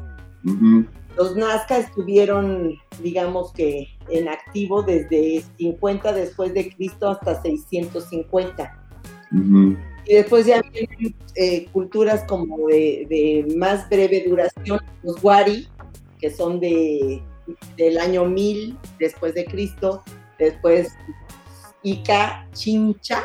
Ujú. 0.46 0.86
Los 1.16 1.36
Nazca 1.36 1.78
estuvieron, 1.78 2.80
digamos 3.02 3.54
que, 3.54 3.88
en 4.10 4.28
activo 4.28 4.84
desde 4.84 5.44
50 5.58 6.12
después 6.14 6.54
de 6.54 6.74
Cristo 6.74 7.10
hasta 7.10 7.42
650. 7.42 8.88
Ujú. 9.32 9.78
Y 10.06 10.16
después 10.16 10.46
ya 10.46 10.62
vienen 10.62 11.16
eh, 11.36 11.68
culturas 11.72 12.24
como 12.26 12.68
de, 12.68 13.08
de 13.10 13.56
más 13.56 13.88
breve 13.90 14.26
duración, 14.28 14.80
los 15.04 15.24
Wari, 15.24 15.68
que 16.20 16.30
son 16.30 16.60
de, 16.60 17.22
del 17.78 17.98
año 17.98 18.26
1000 18.26 18.78
después 19.00 19.34
de 19.34 19.46
Cristo, 19.46 20.04
después 20.40 20.94
Ica, 21.84 22.48
Chincha, 22.54 23.24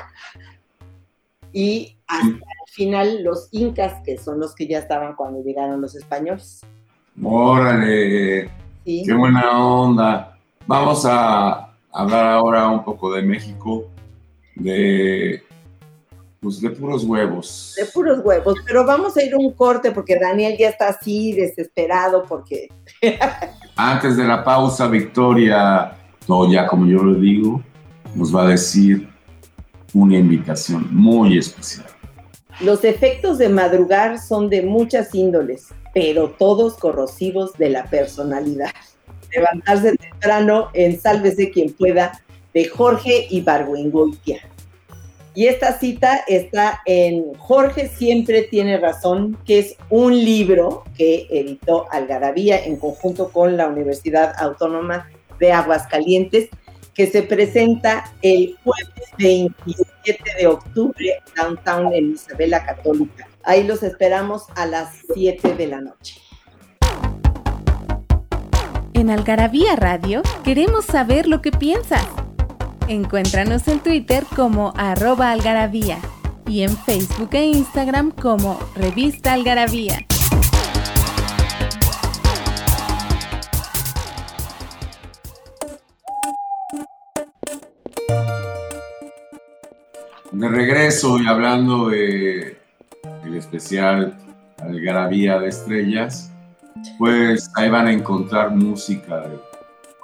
y 1.52 1.97
hasta 2.07 2.28
el 2.28 2.73
final 2.73 3.23
los 3.23 3.49
Incas, 3.52 4.02
que 4.04 4.18
son 4.18 4.40
los 4.40 4.54
que 4.54 4.66
ya 4.66 4.78
estaban 4.78 5.16
cuando 5.16 5.42
llegaron 5.42 5.81
los 5.81 5.94
españoles. 5.96 6.61
Órale, 7.22 8.50
¿sí? 8.85 9.02
qué 9.07 9.12
buena 9.12 9.59
onda. 9.59 10.38
Vamos 10.66 11.04
a 11.04 11.72
hablar 11.92 12.26
ahora 12.26 12.68
un 12.68 12.85
poco 12.85 13.12
de 13.12 13.22
México, 13.22 13.87
de, 14.54 15.42
pues 16.40 16.61
de 16.61 16.70
puros 16.70 17.04
huevos. 17.04 17.74
De 17.76 17.87
puros 17.87 18.20
huevos, 18.24 18.57
pero 18.66 18.85
vamos 18.85 19.16
a 19.16 19.22
ir 19.22 19.35
un 19.35 19.52
corte 19.52 19.90
porque 19.90 20.18
Daniel 20.18 20.57
ya 20.59 20.68
está 20.68 20.88
así 20.88 21.33
desesperado 21.33 22.24
porque 22.28 22.68
Antes 23.81 24.16
de 24.16 24.24
la 24.24 24.42
pausa, 24.42 24.88
Victoria 24.88 25.92
Toya, 26.26 26.66
como 26.66 26.85
yo 26.87 27.02
lo 27.02 27.14
digo, 27.14 27.62
nos 28.14 28.35
va 28.35 28.42
a 28.42 28.48
decir 28.48 29.09
una 29.94 30.16
invitación 30.16 30.88
muy 30.90 31.38
especial. 31.38 31.87
Los 32.61 32.83
efectos 32.83 33.38
de 33.38 33.48
madrugar 33.48 34.18
son 34.18 34.50
de 34.50 34.62
muchas 34.62 35.14
índoles, 35.14 35.68
pero 35.98 36.30
todos 36.30 36.76
corrosivos 36.76 37.54
de 37.54 37.70
la 37.70 37.90
personalidad. 37.90 38.70
Levantarse 39.34 39.96
temprano 39.96 40.68
en 40.72 41.00
Sálvese 41.00 41.50
quien 41.50 41.72
pueda 41.72 42.22
de 42.54 42.68
Jorge 42.68 43.26
Ibargüengoitia. 43.30 44.48
Y 45.34 45.48
esta 45.48 45.76
cita 45.76 46.22
está 46.28 46.82
en 46.87 47.34
Jorge 47.34 47.88
siempre 47.88 48.42
tiene 48.42 48.78
razón, 48.78 49.38
que 49.44 49.58
es 49.58 49.74
un 49.90 50.16
libro 50.16 50.84
que 50.96 51.26
editó 51.30 51.87
Algarabía 51.90 52.64
en 52.64 52.76
conjunto 52.76 53.32
con 53.32 53.56
la 53.56 53.66
Universidad 53.66 54.34
Autónoma 54.38 55.11
de 55.40 55.50
Aguascalientes, 55.50 56.48
que 56.94 57.08
se 57.08 57.22
presenta 57.24 58.04
el 58.22 58.56
jueves 58.62 59.11
27 59.18 60.22
de 60.38 60.46
octubre 60.46 61.22
downtown 61.34 61.92
en 61.92 62.12
Isabela 62.12 62.64
Católica. 62.64 63.27
Ahí 63.44 63.64
los 63.64 63.83
esperamos 63.83 64.44
a 64.57 64.66
las 64.66 64.90
7 65.14 65.55
de 65.55 65.66
la 65.66 65.81
noche. 65.81 66.20
En 68.94 69.11
Algarabía 69.11 69.77
Radio 69.77 70.22
queremos 70.42 70.85
saber 70.85 71.29
lo 71.29 71.40
que 71.40 71.53
piensas. 71.53 72.05
Encuéntranos 72.88 73.68
en 73.68 73.81
Twitter 73.81 74.24
como 74.35 74.72
arroba 74.77 75.31
algarabía 75.31 75.98
y 76.46 76.62
en 76.62 76.77
Facebook 76.77 77.29
e 77.33 77.46
Instagram 77.46 78.11
como 78.11 78.59
Revista 78.74 79.35
Algarabía. 79.35 79.98
De 90.33 90.48
regreso 90.48 91.18
y 91.18 91.27
hablando 91.27 91.88
de 91.88 92.59
el 93.24 93.34
especial 93.37 94.16
Algarabía 94.58 95.38
de 95.38 95.48
Estrellas, 95.48 96.32
pues 96.98 97.50
ahí 97.54 97.68
van 97.70 97.87
a 97.87 97.92
encontrar 97.92 98.50
música 98.50 99.20
de- 99.28 99.38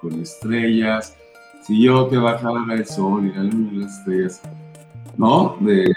con 0.00 0.20
estrellas. 0.20 1.14
Si 1.62 1.82
yo 1.82 2.06
te 2.08 2.16
bajara 2.18 2.74
el 2.74 2.86
sol 2.86 3.26
y 3.26 3.32
la 3.32 3.42
luna 3.42 3.70
y 3.72 3.76
las 3.76 3.98
estrellas, 3.98 4.40
¿no? 5.16 5.56
De, 5.60 5.92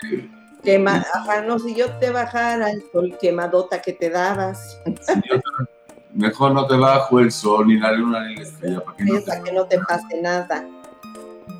ajá, 0.87 1.41
no, 1.45 1.59
si 1.59 1.75
yo 1.75 1.91
te 1.99 2.09
bajara 2.09 2.71
el 2.71 2.83
sol 2.91 3.15
quemadota 3.19 3.81
que 3.81 3.93
te 3.93 4.09
dabas, 4.09 4.79
si 5.01 5.13
yo 5.29 5.35
te- 5.39 5.67
mejor 6.13 6.53
no 6.53 6.65
te 6.67 6.75
bajo 6.77 7.19
el 7.19 7.31
sol 7.31 7.67
ni 7.67 7.77
la 7.77 7.91
luna 7.91 8.27
ni 8.27 8.35
la 8.37 8.41
estrella 8.43 8.79
para 8.83 8.97
que 8.97 9.03
no 9.05 9.19
te 9.21 9.43
que 9.43 9.51
no 9.51 9.65
te 9.65 9.79
pase 9.79 10.21
nada. 10.21 10.65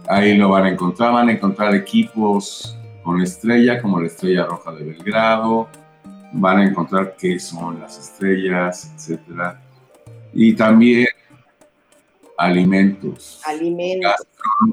Ahí 0.07 0.35
lo 0.35 0.49
van 0.49 0.65
a 0.65 0.69
encontrar, 0.69 1.11
van 1.11 1.27
a 1.29 1.33
encontrar 1.33 1.75
equipos 1.75 2.76
con 3.07 3.21
estrella, 3.21 3.81
como 3.81 4.01
la 4.01 4.07
Estrella 4.07 4.45
Roja 4.47 4.73
de 4.73 4.83
Belgrado, 4.83 5.69
van 6.33 6.57
a 6.57 6.65
encontrar 6.65 7.15
qué 7.15 7.39
son 7.39 7.79
las 7.79 7.97
estrellas, 7.97 8.91
etcétera. 8.93 9.61
Y 10.33 10.53
también 10.53 11.07
alimentos, 12.37 13.41
Alimentos. 13.45 14.13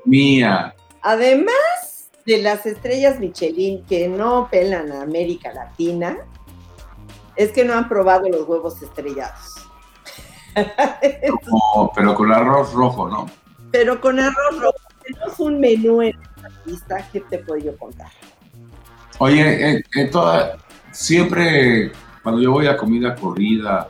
mía, 0.05 0.75
Además 1.03 2.11
de 2.27 2.42
las 2.42 2.66
estrellas 2.66 3.20
Michelin 3.20 3.85
que 3.85 4.09
no 4.09 4.49
pelan 4.51 4.90
a 4.90 5.03
América 5.03 5.53
Latina, 5.53 6.16
es 7.37 7.53
que 7.53 7.64
no 7.64 7.75
han 7.75 7.88
probado 7.88 8.29
los 8.29 8.49
huevos 8.49 8.83
estrellados. 8.83 9.68
pero 11.94 12.14
con 12.16 12.33
arroz 12.33 12.73
rojo, 12.73 13.09
¿no? 13.09 13.27
Pero 13.70 14.01
con 14.01 14.18
arroz 14.18 14.61
rojo, 14.61 14.79
tenemos 15.05 15.38
un 15.38 15.61
menú 15.61 16.03
en 16.03 16.18
que 17.12 17.20
te 17.20 17.38
puedo 17.38 17.59
yo 17.61 17.77
contar. 17.77 18.09
Oye, 19.18 19.70
en, 19.70 19.85
en 19.94 20.11
toda, 20.11 20.57
siempre 20.90 21.92
cuando 22.22 22.40
yo 22.40 22.53
voy 22.53 22.66
a 22.66 22.77
comida 22.77 23.14
corrida 23.14 23.88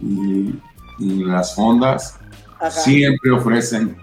y, 0.00 0.54
y 0.98 1.24
las 1.24 1.54
fondas, 1.54 2.18
Ajá. 2.58 2.70
siempre 2.70 3.30
ofrecen 3.30 3.96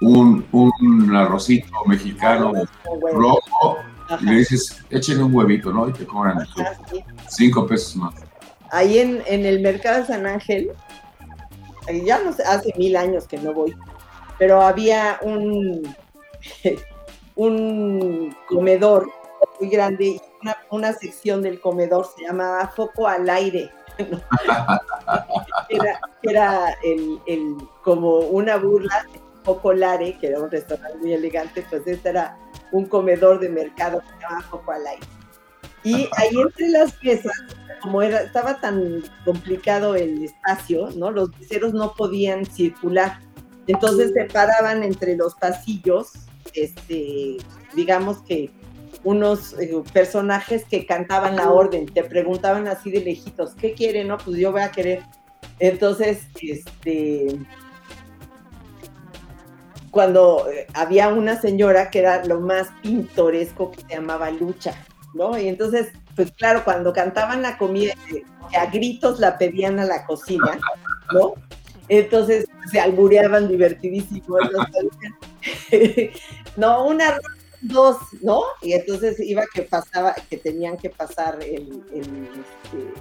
un, 0.00 0.44
un 0.50 1.14
arrocito 1.14 1.72
mexicano 1.86 2.52
rojo 3.12 3.78
Ajá, 4.08 4.18
y 4.20 4.24
le 4.24 4.32
dices, 4.38 4.82
échenle 4.90 5.24
un 5.24 5.34
huevito, 5.34 5.72
¿no? 5.72 5.88
Y 5.88 5.92
te 5.92 6.06
cobran 6.06 6.46
sí. 6.90 7.04
cinco 7.28 7.66
pesos 7.66 7.96
más. 7.96 8.14
Ahí 8.70 8.98
en, 8.98 9.22
en 9.26 9.44
el 9.46 9.60
mercado 9.60 10.00
de 10.00 10.06
San 10.06 10.26
Ángel, 10.26 10.72
ahí 11.86 12.04
ya 12.04 12.22
no 12.22 12.32
sé, 12.32 12.42
hace 12.44 12.72
mil 12.76 12.96
años 12.96 13.26
que 13.28 13.38
no 13.38 13.52
voy, 13.52 13.76
pero 14.38 14.62
había 14.62 15.18
un, 15.22 15.94
un 17.36 18.34
comedor 18.48 19.08
muy 19.60 19.68
grande 19.70 20.04
y 20.04 20.20
una, 20.42 20.56
una 20.70 20.92
sección 20.92 21.42
del 21.42 21.60
comedor 21.60 22.06
se 22.16 22.24
llamaba 22.24 22.68
Foco 22.68 23.06
al 23.08 23.28
Aire. 23.28 23.70
¿no? 24.10 24.20
era 25.68 26.00
era 26.22 26.74
el, 26.82 27.20
el- 27.26 27.56
como 27.82 28.18
una 28.18 28.56
burla, 28.56 29.06
Foco 29.44 29.72
Lare, 29.74 30.16
que 30.18 30.28
era 30.28 30.40
un 30.40 30.50
restaurante 30.50 30.96
muy 30.98 31.12
elegante, 31.12 31.64
pues 31.68 31.82
este 31.86 32.08
era 32.08 32.36
un 32.72 32.86
comedor 32.86 33.38
de 33.40 33.50
mercado 33.50 34.00
que 34.00 34.06
se 34.08 34.20
llamaba 34.22 34.42
Foco 34.48 34.72
al 34.72 34.86
Aire. 34.86 35.06
Y 35.84 36.08
ahí 36.16 36.30
entre 36.40 36.68
las 36.70 36.94
mesas, 37.02 37.34
como 37.82 38.00
era, 38.00 38.22
estaba 38.22 38.58
tan 38.58 39.02
complicado 39.26 39.94
el 39.94 40.24
espacio, 40.24 40.88
¿no? 40.96 41.10
Los 41.10 41.28
meseros 41.38 41.74
no 41.74 41.92
podían 41.92 42.46
circular. 42.46 43.18
Entonces 43.66 44.12
se 44.14 44.24
paraban 44.24 44.82
entre 44.82 45.14
los 45.14 45.34
pasillos, 45.34 46.12
este, 46.52 47.38
digamos 47.74 48.18
que 48.22 48.50
unos 49.02 49.52
eh, 49.60 49.82
personajes 49.92 50.64
que 50.64 50.86
cantaban 50.86 51.36
la 51.36 51.50
orden, 51.50 51.86
te 51.86 52.02
preguntaban 52.04 52.66
así 52.68 52.90
de 52.90 53.00
lejitos, 53.00 53.54
¿qué 53.54 53.74
quieren? 53.74 54.08
No, 54.08 54.18
pues 54.18 54.38
yo 54.38 54.52
voy 54.52 54.62
a 54.62 54.70
querer. 54.70 55.02
Entonces, 55.58 56.26
este, 56.40 57.38
cuando 59.90 60.48
eh, 60.50 60.66
había 60.74 61.08
una 61.08 61.40
señora 61.40 61.90
que 61.90 62.00
era 62.00 62.24
lo 62.24 62.40
más 62.40 62.68
pintoresco 62.82 63.70
que 63.70 63.82
se 63.82 63.88
llamaba 63.94 64.30
Lucha, 64.30 64.74
¿no? 65.14 65.38
Y 65.38 65.48
entonces, 65.48 65.92
pues 66.16 66.32
claro, 66.32 66.64
cuando 66.64 66.92
cantaban 66.92 67.42
la 67.42 67.58
comida, 67.58 67.92
eh, 68.12 68.24
a 68.58 68.66
gritos 68.66 69.20
la 69.20 69.38
pedían 69.38 69.78
a 69.78 69.84
la 69.84 70.06
cocina, 70.06 70.58
¿no? 71.12 71.34
Entonces 71.88 72.46
se 72.70 72.80
albureaban 72.80 73.48
divertidísimo. 73.48 74.36
no, 76.56 76.86
una 76.86 77.08
arroz, 77.08 77.22
dos, 77.60 77.96
¿no? 78.20 78.42
Y 78.62 78.72
entonces 78.74 79.18
iba 79.20 79.44
que 79.52 79.62
pasaba, 79.62 80.14
que 80.28 80.36
tenían 80.36 80.76
que 80.76 80.90
pasar 80.90 81.38
el, 81.42 81.82
el, 81.92 82.02
este, 82.02 82.94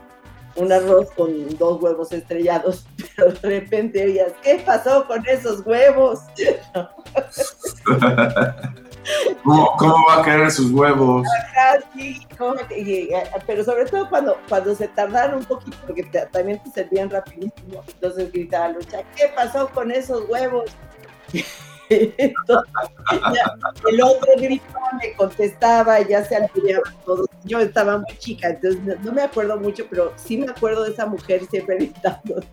un 0.56 0.71
arroz 0.71 1.10
con 1.17 1.58
dos 1.58 1.82
huevos 1.82 2.12
estrellados, 2.12 2.86
pero 3.15 3.32
de 3.32 3.49
repente 3.60 4.03
oías, 4.03 4.34
¿qué 4.41 4.62
pasó 4.65 5.06
con 5.08 5.25
esos 5.27 5.65
huevos? 5.65 6.19
¿Cómo, 9.43 9.75
cómo 9.77 9.95
va 10.08 10.21
a 10.21 10.23
querer 10.23 10.49
sus 10.49 10.71
huevos? 10.71 11.27
Ajá, 11.41 11.79
sí, 11.93 12.25
eh, 12.69 13.10
pero 13.45 13.63
sobre 13.63 13.86
todo 13.86 14.08
cuando, 14.10 14.38
cuando 14.47 14.73
se 14.75 14.88
tardaron 14.88 15.39
un 15.39 15.45
poquito, 15.45 15.75
porque 15.86 16.03
te- 16.03 16.25
también 16.27 16.62
te 16.63 16.71
servían 16.71 17.10
rapidísimo, 17.10 17.84
entonces 17.86 18.32
gritaba 18.32 18.69
Lucha, 18.69 19.03
¿qué 19.17 19.27
pasó 19.36 19.67
con 19.69 19.91
esos 19.91 20.29
huevos? 20.29 20.71
El 23.89 24.01
otro 24.01 24.29
gritaba, 24.38 24.91
me 25.01 25.13
contestaba, 25.13 26.01
ya 26.01 26.23
se 26.23 26.36
albureaban 26.36 26.93
todos. 27.06 27.27
Yo 27.43 27.60
estaba 27.60 27.97
muy 27.97 28.17
chica, 28.17 28.49
entonces 28.49 28.82
no, 29.03 29.12
me 29.12 29.21
acuerdo 29.21 29.60
mucho, 29.60 29.86
pero 29.89 30.13
sí 30.15 30.38
me 30.38 30.47
acuerdo 30.47 30.84
de 30.84 30.91
esa 30.91 31.06
mujer 31.06 31.45
siempre 31.49 31.75
gritando, 31.77 32.43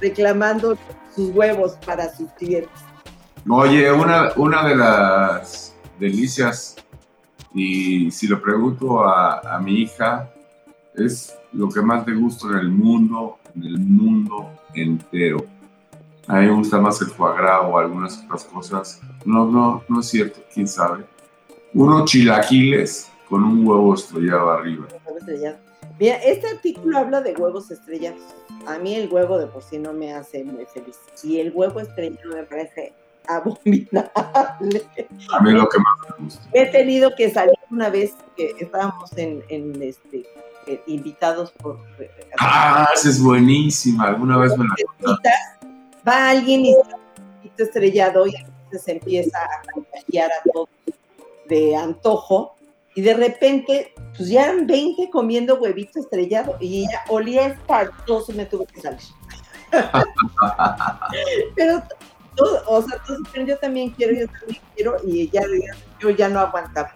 reclamando 0.00 0.76
sus 1.14 1.30
huevos 1.30 1.76
para 1.84 2.14
sus 2.14 2.30
clientes. 2.32 2.70
Oye, 3.48 3.92
una, 3.92 4.32
una 4.36 4.66
de 4.66 4.76
las 4.76 5.74
delicias, 5.98 6.76
y 7.52 8.10
si 8.10 8.26
lo 8.26 8.40
pregunto 8.40 9.04
a, 9.04 9.56
a 9.56 9.58
mi 9.60 9.82
hija, 9.82 10.30
es 10.94 11.36
lo 11.52 11.68
que 11.68 11.82
más 11.82 12.06
le 12.06 12.14
gusta 12.14 12.48
en 12.48 12.58
el 12.58 12.68
mundo, 12.68 13.38
en 13.54 13.64
el 13.64 13.78
mundo 13.78 14.50
entero. 14.74 15.44
A 16.26 16.36
mí 16.36 16.46
me 16.46 16.52
gusta 16.52 16.80
más 16.80 17.00
el 17.02 17.08
foie 17.08 17.36
gras 17.36 17.60
o 17.64 17.78
algunas 17.78 18.22
otras 18.24 18.44
cosas. 18.44 19.00
No, 19.24 19.46
no, 19.46 19.82
no 19.88 20.00
es 20.00 20.06
cierto, 20.06 20.40
quién 20.52 20.66
sabe. 20.66 21.04
Unos 21.74 22.10
chilaquiles 22.10 23.10
con 23.28 23.44
un 23.44 23.66
huevo 23.66 23.94
estrellado 23.94 24.50
arriba. 24.50 24.86
Mira, 25.98 26.16
este 26.16 26.48
artículo 26.48 26.98
habla 26.98 27.20
de 27.20 27.34
huevos 27.34 27.70
estrellados. 27.70 28.22
A 28.66 28.78
mí 28.78 28.94
el 28.94 29.12
huevo 29.12 29.38
de 29.38 29.46
por 29.46 29.62
sí 29.62 29.78
no 29.78 29.92
me 29.92 30.12
hace 30.14 30.44
muy 30.44 30.64
feliz. 30.66 30.98
Y 31.22 31.40
el 31.40 31.52
huevo 31.54 31.80
estrellado 31.80 32.34
me 32.34 32.42
parece 32.44 32.94
abominable. 33.26 34.10
A 34.14 34.58
mí 35.42 35.50
es 35.50 35.54
lo 35.54 35.68
que 35.68 35.78
más 35.78 36.18
me 36.18 36.24
gusta. 36.24 36.48
He 36.52 36.66
tenido 36.66 37.14
que 37.16 37.30
salir 37.30 37.54
una 37.70 37.90
vez 37.90 38.14
que 38.36 38.54
estábamos 38.58 39.16
en, 39.16 39.42
en, 39.48 39.82
este, 39.82 40.24
eh, 40.66 40.82
invitados 40.86 41.52
por 41.52 41.78
eh, 41.98 42.10
Ah, 42.38 42.88
esa 42.94 43.10
es 43.10 43.22
buenísima. 43.22 44.08
Alguna 44.08 44.38
vez 44.38 44.56
me 44.56 44.64
la 44.64 44.74
contaste. 45.02 45.30
Va 46.06 46.30
alguien 46.30 46.64
y 46.66 46.70
está 46.72 46.96
un 46.96 47.50
estrellado 47.58 48.26
y 48.26 48.34
entonces 48.36 48.88
empieza 48.88 49.38
a 49.38 49.62
contagiar 49.72 50.30
a 50.32 50.42
todos 50.52 50.68
de 51.48 51.76
antojo 51.76 52.54
y 52.94 53.02
de 53.02 53.14
repente 53.14 53.92
pues 54.16 54.28
ya 54.28 54.44
eran 54.44 54.66
20 54.66 55.10
comiendo 55.10 55.56
huevito 55.56 55.98
estrellado 56.00 56.56
y 56.60 56.84
ella 56.84 57.02
olía 57.08 57.46
espantoso 57.48 58.32
y 58.32 58.36
me 58.36 58.46
tuve 58.46 58.66
que 58.66 58.80
salir. 58.80 59.00
Pero 61.56 61.82
todo, 62.36 62.62
o 62.66 62.82
sea, 62.82 62.98
pero 63.32 63.46
yo 63.46 63.56
también 63.58 63.90
quiero, 63.90 64.12
yo 64.14 64.26
también 64.26 64.60
quiero 64.74 64.96
y 65.04 65.28
ya, 65.30 65.42
ya- 65.42 65.76
yo 66.00 66.10
ya 66.10 66.28
no 66.28 66.40
aguantaba. 66.40 66.92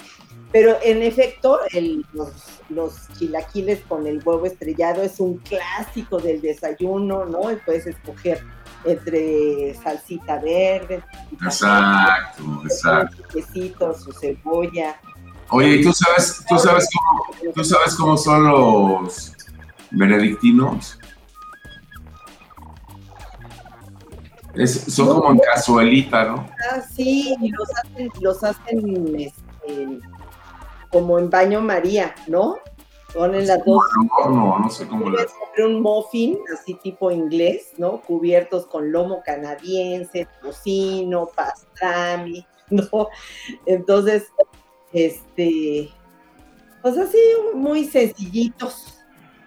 Pero 0.50 0.76
en 0.82 1.02
efecto, 1.02 1.60
el- 1.72 2.04
los, 2.12 2.30
los 2.70 2.94
chilaquiles 3.18 3.80
con 3.88 4.06
el 4.06 4.20
huevo 4.24 4.46
estrellado 4.46 5.02
es 5.02 5.20
un 5.20 5.38
clásico 5.38 6.18
del 6.18 6.40
desayuno, 6.40 7.24
¿no? 7.26 7.50
Y 7.52 7.56
puedes 7.56 7.86
escoger 7.86 8.42
entre 8.84 9.74
salsita 9.82 10.38
verde, 10.40 11.02
Exacto, 11.42 12.42
exacto. 12.64 13.16
su 13.16 13.22
quesito, 13.34 13.94
su 13.98 14.12
cebolla. 14.12 15.00
Oye, 15.50 15.76
¿y 15.76 15.82
tú 15.82 15.92
sabes, 15.92 16.44
tú 16.48 16.58
sabes 16.58 16.86
cómo, 16.94 17.52
tú 17.54 17.64
sabes 17.64 17.94
cómo 17.94 18.16
son 18.16 18.44
los 18.48 19.32
benedictinos? 19.90 20.98
Es- 24.54 24.92
son 24.94 25.08
como 25.08 25.30
en 25.32 25.38
cazuelita, 25.38 26.24
¿no? 26.24 26.46
Ah, 26.70 26.80
sí, 26.94 27.34
y 27.40 27.50
los 27.50 27.68
hacen, 27.76 28.10
los 28.20 28.44
hacen 28.44 29.16
este, 29.20 30.00
como 30.90 31.18
en 31.18 31.30
baño 31.30 31.60
María, 31.60 32.14
¿no? 32.26 32.58
Ponen 33.14 33.46
las 33.46 33.64
dos 33.64 33.82
No, 34.28 34.58
no 34.58 34.70
sé 34.70 34.86
cómo 34.86 35.04
comer 35.06 35.26
un 35.66 35.80
muffin, 35.80 36.38
así 36.54 36.74
tipo 36.74 37.10
inglés, 37.10 37.68
¿no? 37.78 38.00
Cubiertos 38.02 38.66
con 38.66 38.92
lomo 38.92 39.22
canadiense, 39.24 40.28
tocino, 40.42 41.28
pastrami, 41.34 42.46
¿no? 42.70 43.08
Entonces, 43.66 44.26
este, 44.92 45.90
pues 46.82 46.98
así, 46.98 47.18
muy 47.54 47.84
sencillitos. 47.84 48.94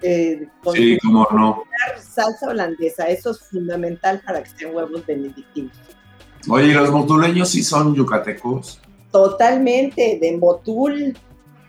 eh, 0.02 0.48
con 0.64 0.76
Sí, 0.76 0.98
cómo 1.04 1.28
no. 1.32 1.64
salsa 2.00 2.50
holandesa, 2.50 3.06
eso 3.06 3.30
es 3.32 3.40
fundamental 3.50 4.22
para 4.26 4.42
que 4.42 4.50
sean 4.50 4.76
huevos 4.76 5.06
benedictinos. 5.06 5.78
Oye, 6.50 6.70
¿y 6.70 6.74
los 6.74 6.90
motuleños 6.90 7.50
sí 7.50 7.62
son 7.64 7.94
yucatecos? 7.94 8.82
Totalmente 9.12 10.18
de 10.20 10.38
Motul, 10.38 11.16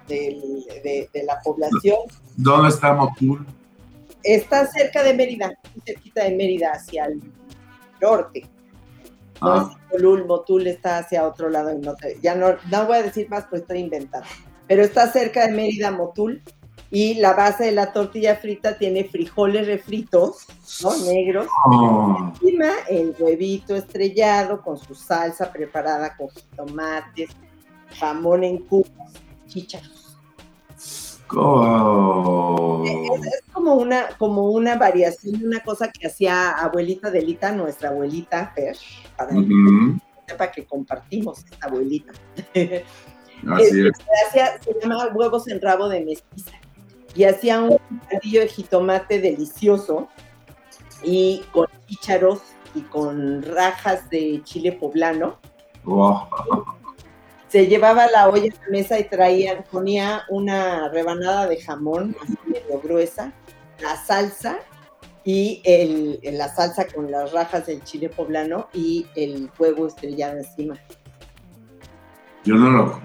del- 0.08 0.64
de, 0.82 1.08
de 1.12 1.22
la 1.24 1.40
población. 1.42 1.96
¿Dónde 2.36 2.68
está 2.68 2.92
Motul? 2.94 3.46
Está 4.22 4.66
cerca 4.66 5.02
de 5.02 5.14
Mérida, 5.14 5.52
cerquita 5.84 6.24
de 6.24 6.36
Mérida, 6.36 6.72
hacia 6.72 7.06
el 7.06 7.20
norte. 8.00 8.42
No 9.40 9.52
Ah, 9.52 9.70
es 9.70 9.92
Motul, 9.92 10.26
Motul 10.26 10.66
está 10.68 10.98
hacia 10.98 11.26
otro 11.26 11.48
lado. 11.48 11.72
norte. 11.78 12.18
Ya 12.22 12.34
no, 12.34 12.54
no 12.70 12.86
voy 12.86 12.98
a 12.98 13.02
decir 13.02 13.28
más, 13.28 13.46
pues 13.50 13.62
estoy 13.62 13.78
inventando. 13.80 14.26
Pero 14.68 14.82
está 14.84 15.10
cerca 15.10 15.46
de 15.46 15.52
Mérida, 15.52 15.90
Motul. 15.90 16.40
Y 16.94 17.14
la 17.14 17.32
base 17.32 17.64
de 17.64 17.72
la 17.72 17.90
tortilla 17.92 18.36
frita 18.36 18.76
tiene 18.76 19.04
frijoles 19.04 19.66
refritos, 19.66 20.46
¿no? 20.82 20.94
Negros. 21.06 21.46
oh, 21.66 22.32
Encima 22.42 22.70
el 22.88 23.14
huevito 23.18 23.74
estrellado 23.74 24.60
con 24.60 24.76
su 24.76 24.94
salsa 24.94 25.50
preparada 25.50 26.14
con 26.16 26.28
tomates, 26.54 27.30
jamón 27.98 28.44
en 28.44 28.58
cubos, 28.58 28.90
chícharos. 29.52 30.16
oh. 31.36 32.84
Es, 32.86 33.26
es 33.26 33.42
como 33.52 33.74
una, 33.74 34.08
como 34.18 34.50
una 34.50 34.76
variación 34.76 35.38
de 35.38 35.46
una 35.46 35.60
cosa 35.60 35.90
que 35.90 36.06
hacía 36.06 36.50
abuelita 36.50 37.10
Delita, 37.10 37.52
nuestra 37.52 37.90
abuelita 37.90 38.52
Fer, 38.54 38.76
para 39.16 39.30
que 39.30 39.38
Ujú, 39.38 39.98
sepa 40.26 40.50
que 40.50 40.64
compartimos 40.64 41.44
esta 41.44 41.66
abuelita. 41.66 42.12
Así 43.50 43.86
es. 43.86 43.92
Se, 44.32 44.80
llama 44.80 45.08
huevos 45.08 45.48
en 45.48 45.60
rabo 45.60 45.88
de 45.88 46.04
mestiza 46.04 46.52
y 47.14 47.24
hacía 47.24 47.60
un 47.60 47.78
caldillo 48.08 48.40
de 48.40 48.48
jitomate 48.48 49.20
delicioso 49.20 50.08
y 51.02 51.42
con 51.52 51.66
chícharos 51.88 52.40
y 52.74 52.80
con 52.82 53.42
rajas 53.42 54.08
de 54.08 54.40
chile 54.44 54.72
poblano. 54.72 55.38
Wow. 55.84 56.28
Se 57.52 57.66
llevaba 57.66 58.06
la 58.06 58.30
olla 58.30 58.50
a 58.50 58.64
la 58.64 58.70
mesa 58.70 58.98
y 58.98 59.04
traía, 59.04 59.62
ponía 59.64 60.22
una 60.30 60.88
rebanada 60.88 61.46
de 61.46 61.60
jamón 61.60 62.16
así 62.22 62.34
medio 62.46 62.80
gruesa, 62.80 63.30
la 63.78 63.94
salsa 63.94 64.56
y 65.22 65.60
el, 65.66 66.18
la 66.38 66.48
salsa 66.48 66.86
con 66.86 67.10
las 67.10 67.30
rajas 67.32 67.66
del 67.66 67.84
chile 67.84 68.08
poblano 68.08 68.68
y 68.72 69.06
el 69.16 69.50
huevo 69.58 69.86
estrellado 69.86 70.38
encima. 70.38 70.78
Yo 72.42 72.54
no 72.54 72.70
lo. 72.70 73.00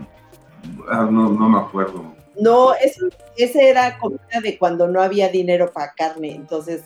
Ah, 0.89 1.09
no, 1.11 1.27
no 1.27 1.49
me 1.49 1.59
acuerdo. 1.59 2.15
No, 2.39 2.73
eso, 2.75 3.05
ese 3.35 3.69
era 3.69 3.99
comida 3.99 4.39
de 4.41 4.57
cuando 4.57 4.87
no 4.87 5.01
había 5.01 5.27
dinero 5.27 5.73
para 5.73 5.91
carne, 5.91 6.33
entonces 6.33 6.85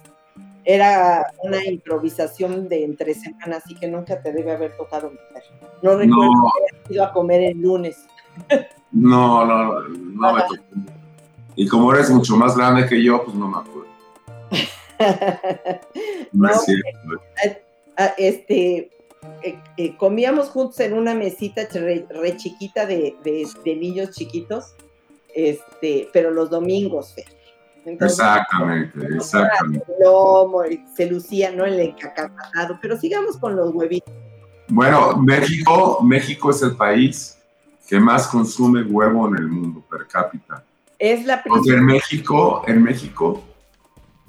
era 0.65 1.26
una 1.43 1.63
improvisación 1.65 2.69
de 2.69 2.84
entre 2.86 3.13
semanas, 3.13 3.63
así 3.65 3.76
que 3.76 3.88
nunca 3.88 4.21
te 4.21 4.32
debe 4.32 4.52
haber 4.52 4.76
tocado 4.78 5.10
meter. 5.12 5.43
No 5.82 5.95
recuerdo 5.97 6.32
No. 6.34 6.52
que 6.56 6.76
hayas 6.76 6.91
ido 6.91 7.04
a 7.06 7.13
comer 7.13 7.41
el 7.41 7.62
lunes. 7.62 7.97
No, 8.91 9.45
no, 9.45 9.82
no 9.89 10.34
me 10.34 10.41
tocó. 10.41 10.56
Y 11.56 11.67
como 11.67 11.93
eres 11.93 12.10
mucho 12.10 12.38
más 12.38 12.56
grande 12.56 12.86
que 12.88 13.04
yo, 13.04 13.24
pues 13.24 13.36
no 13.36 13.47
me 13.47 13.58
acuerdo. 13.58 13.82
No, 16.32 16.47
No, 16.47 16.50
es 16.50 16.62
cierto. 16.63 17.24
Ah, 17.97 18.13
este, 18.17 18.89
eh, 19.43 19.60
eh, 19.78 19.97
comíamos 19.97 20.50
juntos 20.50 20.80
en 20.80 20.93
una 20.93 21.13
mesita 21.13 21.63
re, 21.74 22.06
re 22.10 22.38
chiquita 22.38 22.86
de, 22.86 23.15
de- 23.24 23.47
de 23.65 23.76
niños 23.76 24.12
chiquitos, 24.12 24.74
este, 25.36 26.08
pero 26.13 26.32
los 26.32 26.50
domingos, 26.50 27.13
Fer. 27.13 27.26
Entonces, 27.86 28.20
Exactamente, 28.20 29.00
exactamente. 29.15 29.86
lomo, 30.00 30.62
se 30.96 31.10
lucía, 31.10 31.52
¿no? 31.52 31.65
El 31.65 31.96
pero 32.82 32.98
sigamos 32.98 33.38
con 33.38 33.56
los 33.56 33.74
huevitos. 33.74 34.13
Bueno, 34.67 35.17
México, 35.17 36.00
México 36.04 36.52
es 36.52 36.62
el 36.62 36.76
país 36.76 37.38
que 37.88 38.00
más 38.00 38.28
consume 38.28 38.84
huevo 38.84 39.28
en 39.28 39.36
el 39.38 39.48
mundo 39.50 39.84
per 39.89 40.08
cápita. 40.08 40.63
Es 40.98 41.26
la 41.26 41.44
Porque 41.44 41.72
en 41.72 41.86
México, 41.86 42.63
en 42.67 42.84
México, 42.84 43.44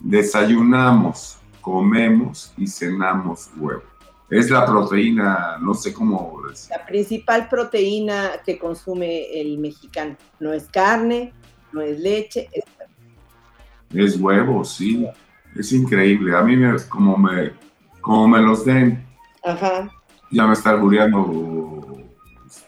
desayunamos, 0.00 1.38
comemos 1.60 2.52
y 2.56 2.66
cenamos 2.66 3.50
huevo. 3.56 3.82
Es 4.30 4.50
la 4.50 4.64
proteína, 4.64 5.58
no 5.60 5.74
sé 5.74 5.92
cómo 5.92 6.40
decir. 6.48 6.70
la 6.76 6.86
principal 6.86 7.48
proteína 7.48 8.30
que 8.44 8.58
consume 8.58 9.38
el 9.38 9.58
mexicano. 9.58 10.16
No 10.40 10.52
es 10.54 10.64
carne, 10.64 11.34
no 11.72 11.82
es 11.82 12.00
leche, 12.00 12.48
es 12.50 12.64
Es 13.94 14.18
huevo, 14.18 14.64
sí. 14.64 15.06
Es 15.56 15.72
increíble. 15.72 16.36
A 16.36 16.42
mí 16.42 16.56
me, 16.56 16.76
como 16.88 17.16
me, 17.16 17.52
como 18.00 18.28
me 18.28 18.40
los 18.40 18.64
den, 18.64 19.04
Ajá. 19.42 19.90
ya 20.30 20.46
me 20.46 20.54
está 20.54 20.70
albureando. 20.70 21.98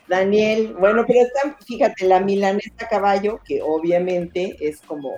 Daniel, 0.06 0.74
bueno, 0.78 1.04
pero 1.06 1.20
está, 1.20 1.56
fíjate, 1.64 2.06
la 2.06 2.20
milanesa 2.20 2.74
a 2.80 2.88
caballo, 2.88 3.40
que 3.44 3.60
obviamente 3.62 4.56
es 4.60 4.80
como 4.82 5.12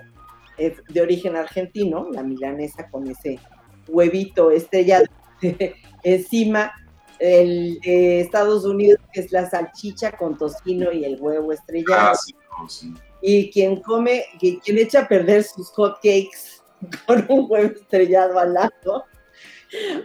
es 0.56 0.82
de 0.88 1.00
origen 1.00 1.36
argentino, 1.36 2.08
la 2.10 2.22
milanesa 2.22 2.88
con 2.88 3.06
ese 3.08 3.38
huevito 3.88 4.50
estrellado 4.50 5.04
encima, 6.02 6.72
el 7.18 7.78
de 7.80 8.20
Estados 8.20 8.64
Unidos, 8.64 9.00
que 9.12 9.20
es 9.20 9.32
la 9.32 9.48
salchicha 9.48 10.12
con 10.12 10.36
tocino 10.36 10.92
y 10.92 11.04
el 11.04 11.20
huevo 11.20 11.52
estrellado. 11.52 12.12
Ah, 12.12 12.14
sí, 12.14 12.34
sí. 12.68 12.94
Y 13.22 13.50
quien 13.50 13.80
come, 13.82 14.24
quien 14.38 14.78
echa 14.78 15.00
a 15.02 15.08
perder 15.08 15.42
sus 15.44 15.70
hot 15.70 15.96
cakes 15.96 16.60
con 17.06 17.24
un 17.28 17.46
huevo 17.48 17.74
estrellado 17.74 18.38
al 18.38 18.54
lado, 18.54 19.04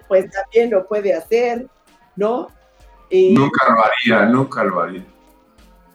pues 0.08 0.30
también 0.32 0.72
lo 0.72 0.88
puede 0.88 1.14
hacer, 1.14 1.68
¿no? 2.16 2.48
Y 3.10 3.34
Nunca 3.34 3.68
lo 3.70 3.84
haría, 3.84 4.26
nunca 4.26 4.64
lo 4.64 4.80
haría. 4.82 5.06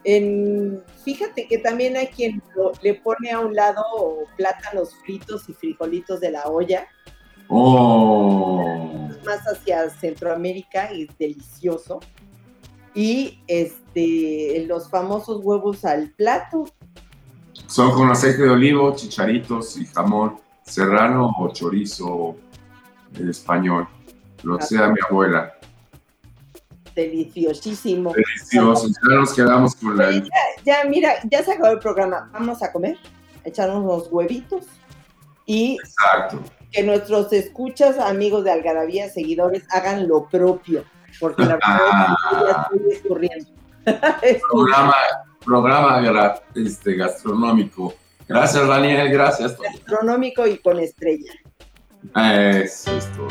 en- 0.03 0.81
fíjate 1.03 1.47
que 1.47 1.57
también 1.57 1.97
hay 1.97 2.07
quien 2.07 2.41
lo- 2.55 2.71
le 2.81 2.93
pone 2.93 3.31
a 3.31 3.39
un 3.39 3.53
lado 3.55 3.83
plátanos 4.37 4.95
fritos 5.03 5.49
y 5.49 5.53
frijolitos 5.53 6.19
de 6.21 6.31
la 6.31 6.45
olla, 6.47 6.87
Oh, 7.49 9.09
más 9.25 9.39
hacia 9.47 9.89
Centroamérica, 9.89 10.91
y 10.93 11.03
es 11.03 11.17
delicioso. 11.17 11.99
Y 12.93 13.39
este, 13.47 14.65
los 14.67 14.89
famosos 14.89 15.41
huevos 15.43 15.85
al 15.85 16.11
plato, 16.11 16.65
son 17.65 17.91
con 17.91 18.09
aceite 18.11 18.43
de 18.43 18.49
olivo, 18.49 18.95
chicharitos 18.95 19.77
y 19.77 19.85
jamón 19.87 20.37
serrano 20.63 21.33
o 21.39 21.51
chorizo 21.53 22.35
español. 23.17 23.87
Lo 24.43 24.61
sea 24.61 24.89
mi 24.89 24.99
abuela. 25.09 25.53
deliciosísimo. 26.95 28.13
Delicioso. 28.13 28.87
Ya 28.87 29.15
nos 29.15 29.33
quedamos 29.33 29.75
con 29.75 29.97
la. 29.97 30.11
Ya, 30.65 30.83
mira, 30.87 31.13
ya 31.29 31.43
se 31.43 31.53
acabó 31.53 31.69
el 31.73 31.79
programa. 31.79 32.29
Vamos 32.33 32.61
a 32.61 32.71
comer, 32.71 32.97
echarnos 33.43 33.83
unos 33.83 34.07
huevitos 34.11 34.65
y 35.45 35.77
Exacto. 35.83 36.39
que 36.71 36.83
nuestros 36.83 37.31
escuchas, 37.33 37.97
amigos 37.97 38.43
de 38.43 38.51
Algarabía, 38.51 39.09
seguidores, 39.09 39.63
hagan 39.71 40.07
lo 40.07 40.27
propio, 40.27 40.83
porque 41.19 41.43
la 41.45 41.53
verdad 41.65 42.67
es 42.89 43.01
que 43.09 43.19
ya 43.25 43.33
estoy. 43.33 43.47
Programa, 44.51 44.95
programa 45.47 45.99
gra- 46.01 46.41
este, 46.55 46.95
gastronómico. 46.95 47.95
Gracias, 48.27 48.67
Daniel. 48.67 49.09
Gracias. 49.09 49.57
Gastronómico 49.57 50.45
y 50.45 50.57
con 50.57 50.79
estrella. 50.79 51.31
Eso 52.15 52.95
es 52.97 53.07
todo. 53.13 53.27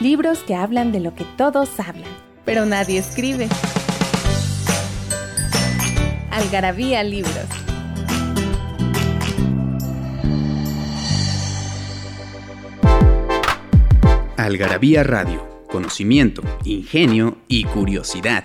Libros 0.00 0.40
que 0.40 0.54
hablan 0.56 0.90
de 0.92 1.00
lo 1.00 1.14
que 1.14 1.24
todos 1.36 1.70
hablan, 1.80 2.10
pero 2.44 2.66
nadie 2.66 2.98
escribe. 2.98 3.48
Algarabía 6.30 7.02
Libros. 7.04 7.46
Algarabía 14.36 15.02
Radio, 15.02 15.46
conocimiento, 15.70 16.42
ingenio 16.64 17.38
y 17.48 17.64
curiosidad. 17.64 18.44